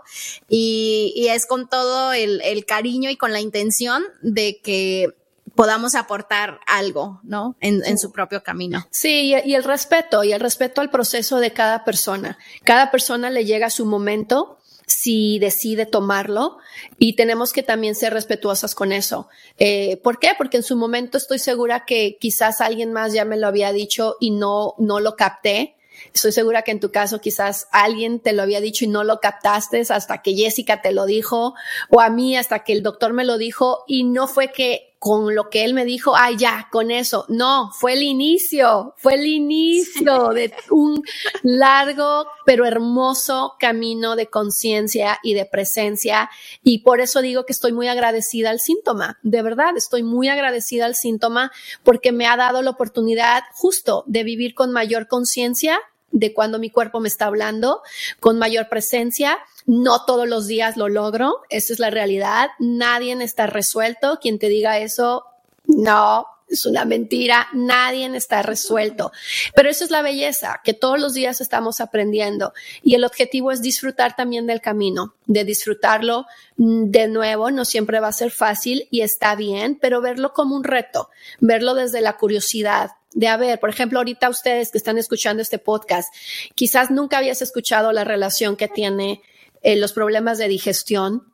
y, 0.49 1.13
y 1.15 1.27
es 1.27 1.45
con 1.45 1.69
todo 1.69 2.13
el, 2.13 2.41
el 2.43 2.65
cariño 2.65 3.10
y 3.10 3.17
con 3.17 3.32
la 3.32 3.41
intención 3.41 4.04
de 4.21 4.60
que 4.62 5.15
podamos 5.56 5.95
aportar 5.95 6.60
algo, 6.65 7.19
¿no? 7.23 7.56
En, 7.60 7.86
en, 7.86 7.97
su 7.97 8.12
propio 8.12 8.41
camino. 8.41 8.88
Sí, 8.89 9.34
y 9.45 9.54
el 9.54 9.63
respeto, 9.63 10.23
y 10.23 10.32
el 10.32 10.39
respeto 10.39 10.82
al 10.82 10.89
proceso 10.89 11.39
de 11.39 11.51
cada 11.51 11.84
persona. 11.84 12.38
Cada 12.63 12.89
persona 12.89 13.30
le 13.30 13.45
llega 13.45 13.69
su 13.69 13.86
momento 13.86 14.58
si 15.02 15.40
decide 15.40 15.88
tomarlo 15.88 16.60
y 17.00 17.16
tenemos 17.16 17.54
que 17.54 17.64
también 17.64 17.96
ser 17.96 18.14
respetuosas 18.14 18.76
con 18.76 18.92
eso. 18.92 19.30
Eh, 19.58 19.98
¿Por 20.04 20.20
qué? 20.20 20.30
Porque 20.38 20.58
en 20.58 20.64
su 20.64 20.76
momento 20.76 21.18
estoy 21.18 21.40
segura 21.40 21.86
que 21.86 22.18
quizás 22.20 22.62
alguien 22.62 22.94
más 22.94 23.12
ya 23.12 23.26
me 23.26 23.38
lo 23.38 23.48
había 23.48 23.72
dicho 23.72 24.18
y 24.20 24.30
no, 24.30 24.76
no 24.78 25.00
lo 25.00 25.16
capté. 25.16 25.76
Estoy 26.14 26.32
segura 26.32 26.62
que 26.62 26.70
en 26.70 26.80
tu 26.80 26.92
caso 26.92 27.20
quizás 27.20 27.68
alguien 27.72 28.20
te 28.20 28.32
lo 28.34 28.44
había 28.44 28.62
dicho 28.62 28.86
y 28.86 28.90
no 28.90 29.04
lo 29.04 29.20
captaste 29.20 29.82
hasta 29.90 30.22
que 30.22 30.36
Jessica 30.36 30.84
te 30.84 30.92
lo 30.92 31.08
dijo 31.08 31.56
o 31.90 32.00
a 32.00 32.12
mí 32.12 32.38
hasta 32.38 32.64
que 32.64 32.74
el 32.74 32.84
doctor 32.84 33.12
me 33.12 33.26
lo 33.26 33.40
dijo 33.40 33.84
y 33.88 34.04
no 34.04 34.28
fue 34.28 34.52
que 34.52 34.90
con 35.02 35.34
lo 35.34 35.50
que 35.50 35.64
él 35.64 35.74
me 35.74 35.84
dijo, 35.84 36.16
ay, 36.16 36.38
ya, 36.38 36.68
con 36.72 36.92
eso. 36.92 37.26
No, 37.28 37.72
fue 37.74 37.94
el 37.94 38.04
inicio, 38.04 38.94
fue 38.98 39.16
el 39.16 39.26
inicio 39.26 40.30
de 40.30 40.54
un 40.70 41.02
largo 41.42 42.28
pero 42.46 42.68
hermoso 42.68 43.56
camino 43.60 44.16
de 44.16 44.28
conciencia 44.28 45.18
y 45.24 45.34
de 45.34 45.46
presencia. 45.46 46.30
Y 46.64 46.84
por 46.84 47.02
eso 47.02 47.24
digo 47.24 47.48
que 47.48 47.54
estoy 47.54 47.72
muy 47.72 47.88
agradecida 47.88 48.52
al 48.52 48.60
síntoma. 48.60 49.18
De 49.24 49.42
verdad, 49.42 49.76
estoy 49.76 50.04
muy 50.04 50.30
agradecida 50.30 50.86
al 50.86 50.94
síntoma 50.94 51.52
porque 51.82 52.12
me 52.12 52.28
ha 52.28 52.38
dado 52.38 52.62
la 52.62 52.70
oportunidad 52.70 53.42
justo 53.54 54.04
de 54.06 54.24
vivir 54.24 54.54
con 54.54 54.72
mayor 54.72 55.08
conciencia 55.08 55.80
de 56.12 56.34
cuando 56.34 56.60
mi 56.60 56.69
cuerpo 56.69 57.00
me 57.00 57.08
está 57.08 57.26
hablando, 57.26 57.82
con 58.19 58.38
mayor 58.38 58.69
presencia 58.69 59.39
no 59.65 60.06
todos 60.06 60.28
los 60.28 60.47
días 60.47 60.78
lo 60.78 60.89
logro, 60.89 61.41
esa 61.50 61.74
es 61.74 61.80
la 61.80 61.89
realidad. 61.89 62.50
Nadie 62.60 63.12
está 63.24 63.47
resuelto. 63.47 64.19
Quien 64.21 64.39
te 64.39 64.50
diga 64.50 64.80
eso, 64.80 65.26
no, 65.65 66.26
es 66.50 66.65
una 66.65 66.86
mentira, 66.86 67.47
nadie 67.54 68.06
está 68.15 68.41
resuelto. 68.41 69.12
Pero 69.56 69.69
eso 69.69 69.84
es 69.84 69.91
la 69.91 70.02
belleza, 70.02 70.62
que 70.63 70.74
todos 70.74 71.00
los 71.00 71.13
días 71.13 71.41
estamos 71.41 71.80
aprendiendo 71.80 72.54
y 72.84 72.95
el 72.95 73.04
objetivo 73.04 73.52
es 73.52 73.62
disfrutar 73.62 74.15
también 74.15 74.47
del 74.47 74.62
camino, 74.62 75.15
de 75.26 75.45
disfrutarlo 75.45 76.26
de 76.58 77.08
nuevo, 77.08 77.52
no 77.52 77.65
siempre 77.65 78.00
va 78.00 78.10
a 78.10 78.13
ser 78.13 78.32
fácil 78.32 78.88
y 78.91 79.02
está 79.02 79.36
bien, 79.36 79.78
pero 79.80 80.02
verlo 80.02 80.34
como 80.34 80.56
un 80.56 80.63
reto, 80.63 81.10
verlo 81.39 81.74
desde 81.74 82.02
la 82.02 82.17
curiosidad, 82.17 82.91
de 83.13 83.28
haber, 83.28 83.60
por 83.60 83.69
ejemplo, 83.69 84.00
ahorita 84.00 84.30
ustedes 84.30 84.71
que 84.71 84.78
están 84.78 84.97
escuchando 84.97 85.41
este 85.41 85.60
podcast, 85.60 86.13
quizás 86.56 86.91
nunca 86.91 87.17
habías 87.17 87.41
escuchado 87.41 87.91
la 87.91 88.04
relación 88.04 88.56
que 88.56 88.67
tiene 88.67 89.21
eh, 89.62 89.76
los 89.76 89.93
problemas 89.93 90.38
de 90.38 90.47
digestión 90.47 91.32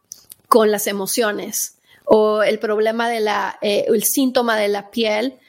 con 0.48 0.72
las 0.72 0.88
emociones 0.88 1.78
o 2.06 2.42
el 2.42 2.60
problema 2.60 3.10
de 3.10 3.20
la, 3.20 3.60
eh, 3.62 3.86
el 3.88 4.04
síntoma 4.04 4.58
de 4.58 4.70
la 4.70 4.90
piel 4.92 5.40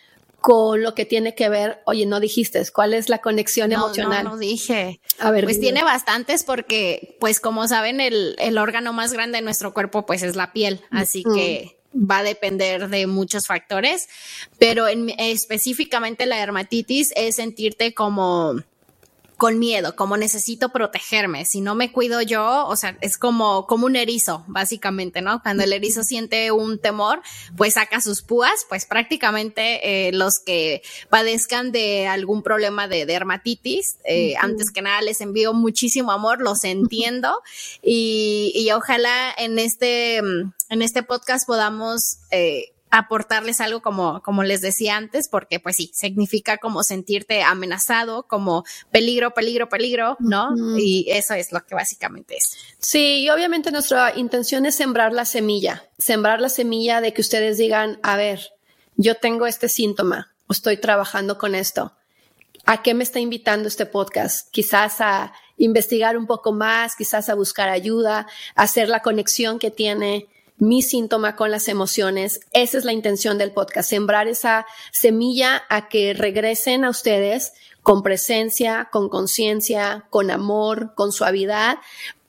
con 0.40 0.82
lo 0.82 0.94
que 0.94 1.04
tiene 1.04 1.34
que 1.34 1.48
ver, 1.48 1.80
oye, 1.84 2.06
no 2.06 2.20
dijiste, 2.20 2.62
¿cuál 2.72 2.94
es 2.94 3.08
la 3.08 3.18
conexión 3.18 3.72
emocional? 3.72 4.24
No, 4.24 4.30
no 4.30 4.38
dije. 4.38 5.00
A 5.18 5.32
ver, 5.32 5.44
pues 5.44 5.58
tiene 5.58 5.82
bastantes 5.82 6.44
porque, 6.44 7.16
pues 7.20 7.40
como 7.40 7.66
saben, 7.66 8.00
el, 8.00 8.36
el, 8.38 8.56
órgano 8.58 8.92
más 8.92 9.12
grande 9.12 9.38
de 9.38 9.42
nuestro 9.42 9.74
cuerpo, 9.74 10.06
pues 10.06 10.22
es 10.22 10.36
la 10.36 10.52
piel, 10.52 10.80
así 10.90 11.24
que 11.24 11.77
va 11.98 12.18
a 12.18 12.22
depender 12.22 12.88
de 12.88 13.06
muchos 13.06 13.46
factores, 13.46 14.08
pero 14.58 14.88
en, 14.88 15.10
específicamente 15.18 16.26
la 16.26 16.36
dermatitis 16.36 17.12
es 17.16 17.36
sentirte 17.36 17.94
como 17.94 18.56
con 19.38 19.60
miedo, 19.60 19.94
como 19.94 20.16
necesito 20.16 20.70
protegerme. 20.70 21.44
Si 21.44 21.60
no 21.60 21.76
me 21.76 21.92
cuido 21.92 22.20
yo, 22.22 22.66
o 22.66 22.74
sea, 22.74 22.98
es 23.00 23.16
como, 23.16 23.68
como 23.68 23.86
un 23.86 23.94
erizo, 23.94 24.44
básicamente, 24.48 25.22
¿no? 25.22 25.40
Cuando 25.40 25.62
el 25.62 25.72
erizo 25.72 26.02
siente 26.02 26.50
un 26.50 26.80
temor, 26.80 27.22
pues 27.56 27.74
saca 27.74 28.00
sus 28.00 28.22
púas, 28.22 28.66
pues 28.68 28.84
prácticamente 28.84 30.08
eh, 30.08 30.12
los 30.12 30.40
que 30.40 30.82
padezcan 31.08 31.70
de 31.70 32.08
algún 32.08 32.42
problema 32.42 32.88
de 32.88 33.06
dermatitis, 33.06 33.98
eh, 34.04 34.34
antes 34.40 34.72
que 34.72 34.82
nada 34.82 35.00
les 35.02 35.20
envío 35.20 35.54
muchísimo 35.54 36.10
amor, 36.10 36.40
los 36.40 36.64
entiendo 36.64 37.40
y, 37.82 38.50
y 38.56 38.72
ojalá 38.72 39.32
en 39.38 39.60
este, 39.60 40.16
en 40.16 40.82
este 40.82 41.04
podcast 41.04 41.46
podamos 41.46 42.18
eh, 42.32 42.72
aportarles 42.90 43.60
algo 43.60 43.82
como, 43.82 44.22
como 44.22 44.42
les 44.42 44.60
decía 44.60 44.96
antes, 44.96 45.28
porque 45.28 45.60
pues 45.60 45.76
sí, 45.76 45.90
significa 45.94 46.56
como 46.58 46.82
sentirte 46.82 47.42
amenazado, 47.42 48.24
como 48.24 48.64
peligro, 48.90 49.34
peligro, 49.34 49.68
peligro, 49.68 50.16
¿no? 50.20 50.54
Y 50.78 51.06
eso 51.08 51.34
es 51.34 51.52
lo 51.52 51.64
que 51.64 51.74
básicamente 51.74 52.36
es. 52.36 52.56
Sí, 52.78 53.22
y 53.22 53.30
obviamente 53.30 53.70
nuestra 53.70 54.16
intención 54.16 54.66
es 54.66 54.76
sembrar 54.76 55.12
la 55.12 55.24
semilla, 55.24 55.84
sembrar 55.98 56.40
la 56.40 56.48
semilla 56.48 57.00
de 57.00 57.12
que 57.12 57.20
ustedes 57.20 57.58
digan, 57.58 57.98
a 58.02 58.16
ver, 58.16 58.52
yo 58.96 59.14
tengo 59.16 59.46
este 59.46 59.68
síntoma, 59.68 60.32
estoy 60.48 60.76
trabajando 60.76 61.38
con 61.38 61.54
esto. 61.54 61.92
¿A 62.64 62.82
qué 62.82 62.92
me 62.94 63.04
está 63.04 63.20
invitando 63.20 63.68
este 63.68 63.86
podcast? 63.86 64.50
Quizás 64.50 65.00
a 65.00 65.32
investigar 65.56 66.16
un 66.18 66.26
poco 66.26 66.52
más, 66.52 66.96
quizás 66.96 67.28
a 67.28 67.34
buscar 67.34 67.68
ayuda, 67.68 68.26
a 68.54 68.62
hacer 68.62 68.88
la 68.88 69.00
conexión 69.00 69.58
que 69.58 69.70
tiene 69.70 70.28
mi 70.58 70.82
síntoma 70.82 71.36
con 71.36 71.50
las 71.50 71.68
emociones. 71.68 72.40
Esa 72.52 72.78
es 72.78 72.84
la 72.84 72.92
intención 72.92 73.38
del 73.38 73.52
podcast, 73.52 73.88
sembrar 73.88 74.28
esa 74.28 74.66
semilla 74.92 75.62
a 75.68 75.88
que 75.88 76.14
regresen 76.14 76.84
a 76.84 76.90
ustedes 76.90 77.52
con 77.82 78.02
presencia, 78.02 78.88
con 78.90 79.08
conciencia, 79.08 80.06
con 80.10 80.30
amor, 80.30 80.94
con 80.94 81.12
suavidad, 81.12 81.78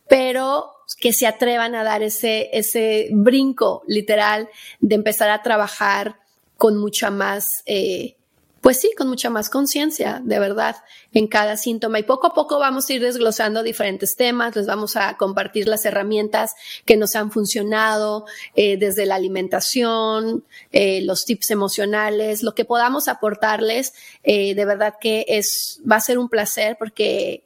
pero 0.07 0.71
que 0.99 1.13
se 1.13 1.27
atrevan 1.27 1.75
a 1.75 1.83
dar 1.83 2.01
ese, 2.01 2.49
ese 2.53 3.09
brinco 3.11 3.83
literal 3.87 4.49
de 4.79 4.95
empezar 4.95 5.29
a 5.29 5.43
trabajar 5.43 6.19
con 6.57 6.77
mucha 6.77 7.09
más 7.09 7.63
eh, 7.65 8.15
pues 8.61 8.79
sí, 8.79 8.91
con 8.97 9.07
mucha 9.07 9.29
más 9.29 9.49
conciencia, 9.49 10.21
de 10.23 10.39
verdad, 10.39 10.77
en 11.13 11.27
cada 11.27 11.57
síntoma. 11.57 11.99
Y 11.99 12.03
poco 12.03 12.27
a 12.27 12.33
poco 12.33 12.59
vamos 12.59 12.89
a 12.89 12.93
ir 12.93 13.01
desglosando 13.01 13.63
diferentes 13.63 14.15
temas, 14.15 14.55
les 14.55 14.67
vamos 14.67 14.95
a 14.95 15.17
compartir 15.17 15.67
las 15.67 15.85
herramientas 15.85 16.55
que 16.85 16.97
nos 16.97 17.15
han 17.15 17.31
funcionado, 17.31 18.25
eh, 18.55 18.77
desde 18.77 19.05
la 19.05 19.15
alimentación, 19.15 20.43
eh, 20.71 21.01
los 21.01 21.25
tips 21.25 21.51
emocionales, 21.51 22.43
lo 22.43 22.53
que 22.53 22.65
podamos 22.65 23.07
aportarles. 23.07 23.93
Eh, 24.23 24.55
de 24.55 24.65
verdad 24.65 24.95
que 24.99 25.25
es, 25.27 25.81
va 25.89 25.97
a 25.97 26.01
ser 26.01 26.17
un 26.17 26.29
placer 26.29 26.75
porque 26.77 27.43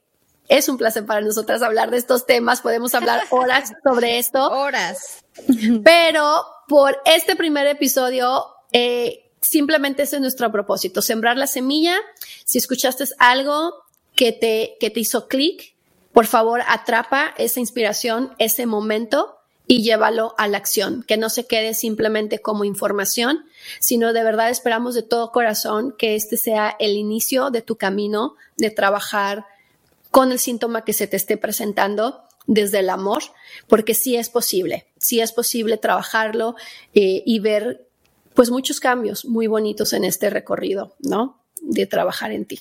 es 0.48 0.68
un 0.70 0.78
placer 0.78 1.06
para 1.06 1.22
nosotras 1.22 1.62
hablar 1.62 1.92
de 1.92 1.98
estos 1.98 2.26
temas. 2.26 2.62
Podemos 2.62 2.94
hablar 2.96 3.24
horas 3.30 3.74
sobre 3.84 4.20
esto. 4.20 4.50
Horas. 4.50 5.24
Pero 5.84 6.46
por 6.68 6.98
este 7.06 7.36
primer 7.36 7.68
episodio, 7.68 8.46
eh, 8.72 9.23
simplemente 9.44 10.04
ese 10.04 10.16
es 10.16 10.22
nuestro 10.22 10.52
propósito, 10.52 11.02
sembrar 11.02 11.38
la 11.38 11.48
semilla. 11.48 11.96
Si 12.46 12.58
escuchaste 12.58 13.04
algo 13.20 13.74
que 14.16 14.32
te, 14.32 14.78
que 14.80 14.90
te 14.90 15.00
hizo 15.00 15.28
clic, 15.28 15.76
por 16.12 16.26
favor 16.26 16.62
atrapa 16.68 17.34
esa 17.38 17.60
inspiración, 17.60 18.34
ese 18.38 18.66
momento 18.66 19.38
y 19.68 19.82
llévalo 19.82 20.36
a 20.38 20.48
la 20.48 20.58
acción, 20.58 21.04
que 21.04 21.18
no 21.18 21.30
se 21.30 21.48
quede 21.48 21.74
simplemente 21.74 22.40
como 22.40 22.66
información, 22.66 23.46
sino 23.80 24.14
de 24.14 24.24
verdad 24.24 24.50
esperamos 24.50 24.94
de 24.94 25.04
todo 25.04 25.32
corazón 25.32 25.96
que 25.98 26.16
este 26.16 26.38
sea 26.38 26.76
el 26.80 26.96
inicio 26.98 27.50
de 27.50 27.62
tu 27.62 27.78
camino 27.78 28.36
de 28.58 28.70
trabajar 28.70 29.46
con 30.12 30.32
el 30.32 30.40
síntoma 30.40 30.84
que 30.84 30.94
se 30.94 31.08
te 31.08 31.18
esté 31.18 31.38
presentando 31.38 32.24
desde 32.46 32.80
el 32.80 32.90
amor, 32.90 33.24
porque 33.68 33.94
sí 33.94 34.18
es 34.18 34.30
posible, 34.30 34.86
sí 35.00 35.22
es 35.22 35.32
posible 35.32 35.78
trabajarlo 35.78 36.56
eh, 36.94 37.24
y 37.26 37.40
ver 37.40 37.88
pues 38.34 38.50
muchos 38.50 38.80
cambios 38.80 39.26
muy 39.26 39.48
bonitos 39.48 39.94
en 39.94 40.06
este 40.06 40.30
recorrido, 40.30 40.96
¿no? 41.00 41.40
De 41.62 41.86
trabajar 41.86 42.32
en 42.32 42.46
ti. 42.46 42.60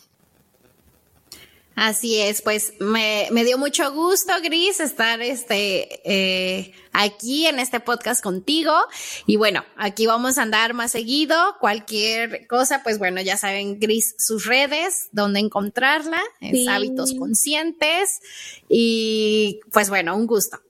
Así 1.74 2.20
es, 2.20 2.42
pues 2.42 2.74
me, 2.80 3.28
me 3.30 3.44
dio 3.44 3.56
mucho 3.56 3.90
gusto, 3.92 4.32
Gris, 4.42 4.78
estar 4.78 5.22
este, 5.22 6.00
eh, 6.04 6.72
aquí 6.92 7.46
en 7.46 7.58
este 7.58 7.80
podcast 7.80 8.22
contigo. 8.22 8.74
Y 9.26 9.36
bueno, 9.36 9.64
aquí 9.76 10.06
vamos 10.06 10.36
a 10.36 10.42
andar 10.42 10.74
más 10.74 10.90
seguido. 10.90 11.56
Cualquier 11.60 12.46
cosa, 12.46 12.82
pues 12.82 12.98
bueno, 12.98 13.22
ya 13.22 13.38
saben, 13.38 13.80
Gris, 13.80 14.14
sus 14.18 14.44
redes, 14.44 15.08
dónde 15.12 15.40
encontrarla, 15.40 16.20
es 16.40 16.68
hábitos 16.68 17.14
conscientes. 17.14 18.20
Y 18.68 19.60
pues 19.72 19.88
bueno, 19.88 20.14
un 20.14 20.26
gusto. 20.26 20.60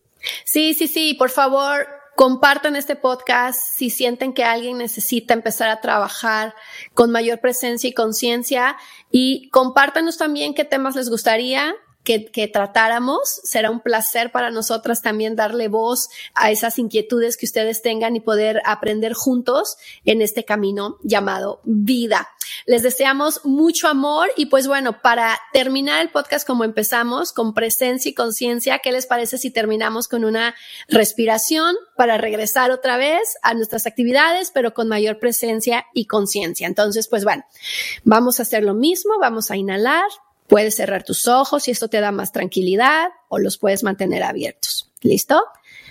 Sí, 0.45 0.75
sí, 0.75 0.87
sí, 0.87 1.15
por 1.15 1.31
favor, 1.31 1.89
compartan 2.23 2.77
este 2.77 2.95
podcast 2.95 3.59
si 3.75 3.91
sienten 3.91 4.33
que 4.33 4.45
alguien 4.45 4.79
necesita 4.79 5.35
empezar 5.35 5.71
a 5.71 5.81
trabajar 5.81 6.55
con 6.95 7.11
mayor 7.11 7.41
presencia 7.41 7.91
y 7.91 7.95
conciencia. 7.95 8.77
Y 9.11 9.51
compártanos 9.51 10.19
también 10.19 10.55
qué 10.55 10.65
temas 10.65 10.95
les 10.95 11.11
gustaría 11.11 11.75
que, 12.05 12.51
tratáramos. 12.53 13.21
Será 13.45 13.71
un 13.71 13.81
placer 13.81 14.33
para 14.33 14.51
nosotras 14.51 15.03
también 15.03 15.37
darle 15.37 15.69
voz 15.69 16.09
a 16.35 16.51
esas 16.51 16.79
inquietudes 16.79 17.37
que 17.37 17.47
ustedes 17.47 17.83
tengan 17.83 18.17
y 18.17 18.21
poder 18.21 18.61
aprender 18.65 19.15
juntos 19.15 19.77
en 20.05 20.23
este 20.23 20.45
camino 20.45 20.99
llamado 21.03 21.61
vida. 21.65 22.29
Les 22.67 22.83
deseamos 22.83 23.45
mucho 23.45 23.89
amor 23.89 24.29
y 24.37 24.47
pues 24.47 24.67
bueno, 24.67 25.01
para 25.01 25.39
terminar 25.53 26.03
el 26.03 26.11
podcast 26.11 26.47
como 26.47 26.65
empezamos, 26.65 27.33
con 27.33 27.55
presencia 27.55 28.11
y 28.11 28.15
conciencia, 28.15 28.81
¿qué 28.81 28.93
les 28.93 29.07
parece 29.07 29.39
si 29.39 29.51
terminamos 29.51 30.09
con 30.09 30.25
una 30.25 30.55
respiración 30.89 31.77
para 31.97 32.19
regresar 32.19 32.71
otra 32.71 32.97
vez 32.97 33.23
a 33.43 33.55
nuestras 33.55 33.87
actividades, 33.87 34.51
pero 34.53 34.75
con 34.75 34.89
mayor 34.89 35.19
presencia 35.19 35.87
y 35.95 36.07
conciencia? 36.07 36.67
Entonces, 36.67 37.09
pues 37.09 37.25
bueno, 37.25 37.45
vamos 38.05 38.39
a 38.39 38.43
hacer 38.43 38.65
lo 38.65 38.75
mismo, 38.75 39.15
vamos 39.21 39.51
a 39.51 39.57
inhalar 39.57 40.09
Puedes 40.53 40.77
cerrar 40.77 41.03
tus 41.03 41.29
ojos 41.29 41.67
y 41.67 41.71
esto 41.71 41.89
te 41.89 41.99
da 42.03 42.13
más 42.13 42.31
tranquilidad 42.31 43.09
o 43.31 43.39
los 43.39 43.57
puedes 43.57 43.83
mantener 43.83 44.23
abiertos. 44.23 44.93
¿Listo? 45.01 45.43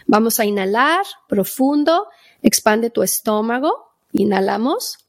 Vamos 0.06 0.40
a 0.40 0.46
inhalar 0.46 1.04
profundo. 1.28 2.10
Expande 2.44 2.92
tu 2.92 3.02
estómago. 3.02 3.92
Inhalamos. 4.12 5.00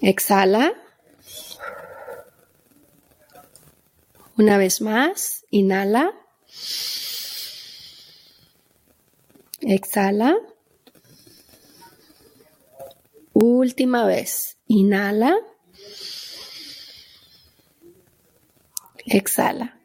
Exhala. 0.00 0.74
Una 4.36 4.58
vez 4.58 4.80
más. 4.80 5.44
Inhala. 5.50 6.12
Exhala. 9.62 10.36
Última 13.32 14.06
vez. 14.06 14.56
Inhala. 14.68 15.36
Exhala. 19.10 19.78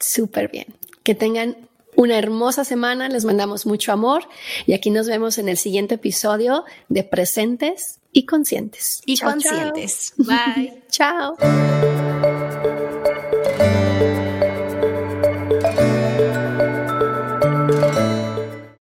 Súper 0.00 0.50
bien. 0.50 0.74
Que 1.02 1.14
tengan 1.14 1.68
una 1.96 2.18
hermosa 2.18 2.64
semana. 2.64 3.08
Les 3.08 3.24
mandamos 3.24 3.66
mucho 3.66 3.92
amor 3.92 4.28
y 4.66 4.72
aquí 4.72 4.90
nos 4.90 5.06
vemos 5.06 5.38
en 5.38 5.48
el 5.48 5.56
siguiente 5.56 5.96
episodio 5.96 6.64
de 6.88 7.04
Presentes 7.04 8.00
y 8.12 8.26
Conscientes. 8.26 9.02
Y 9.06 9.18
conscientes. 9.18 10.14
Bye. 10.16 10.82
chao. 10.88 11.36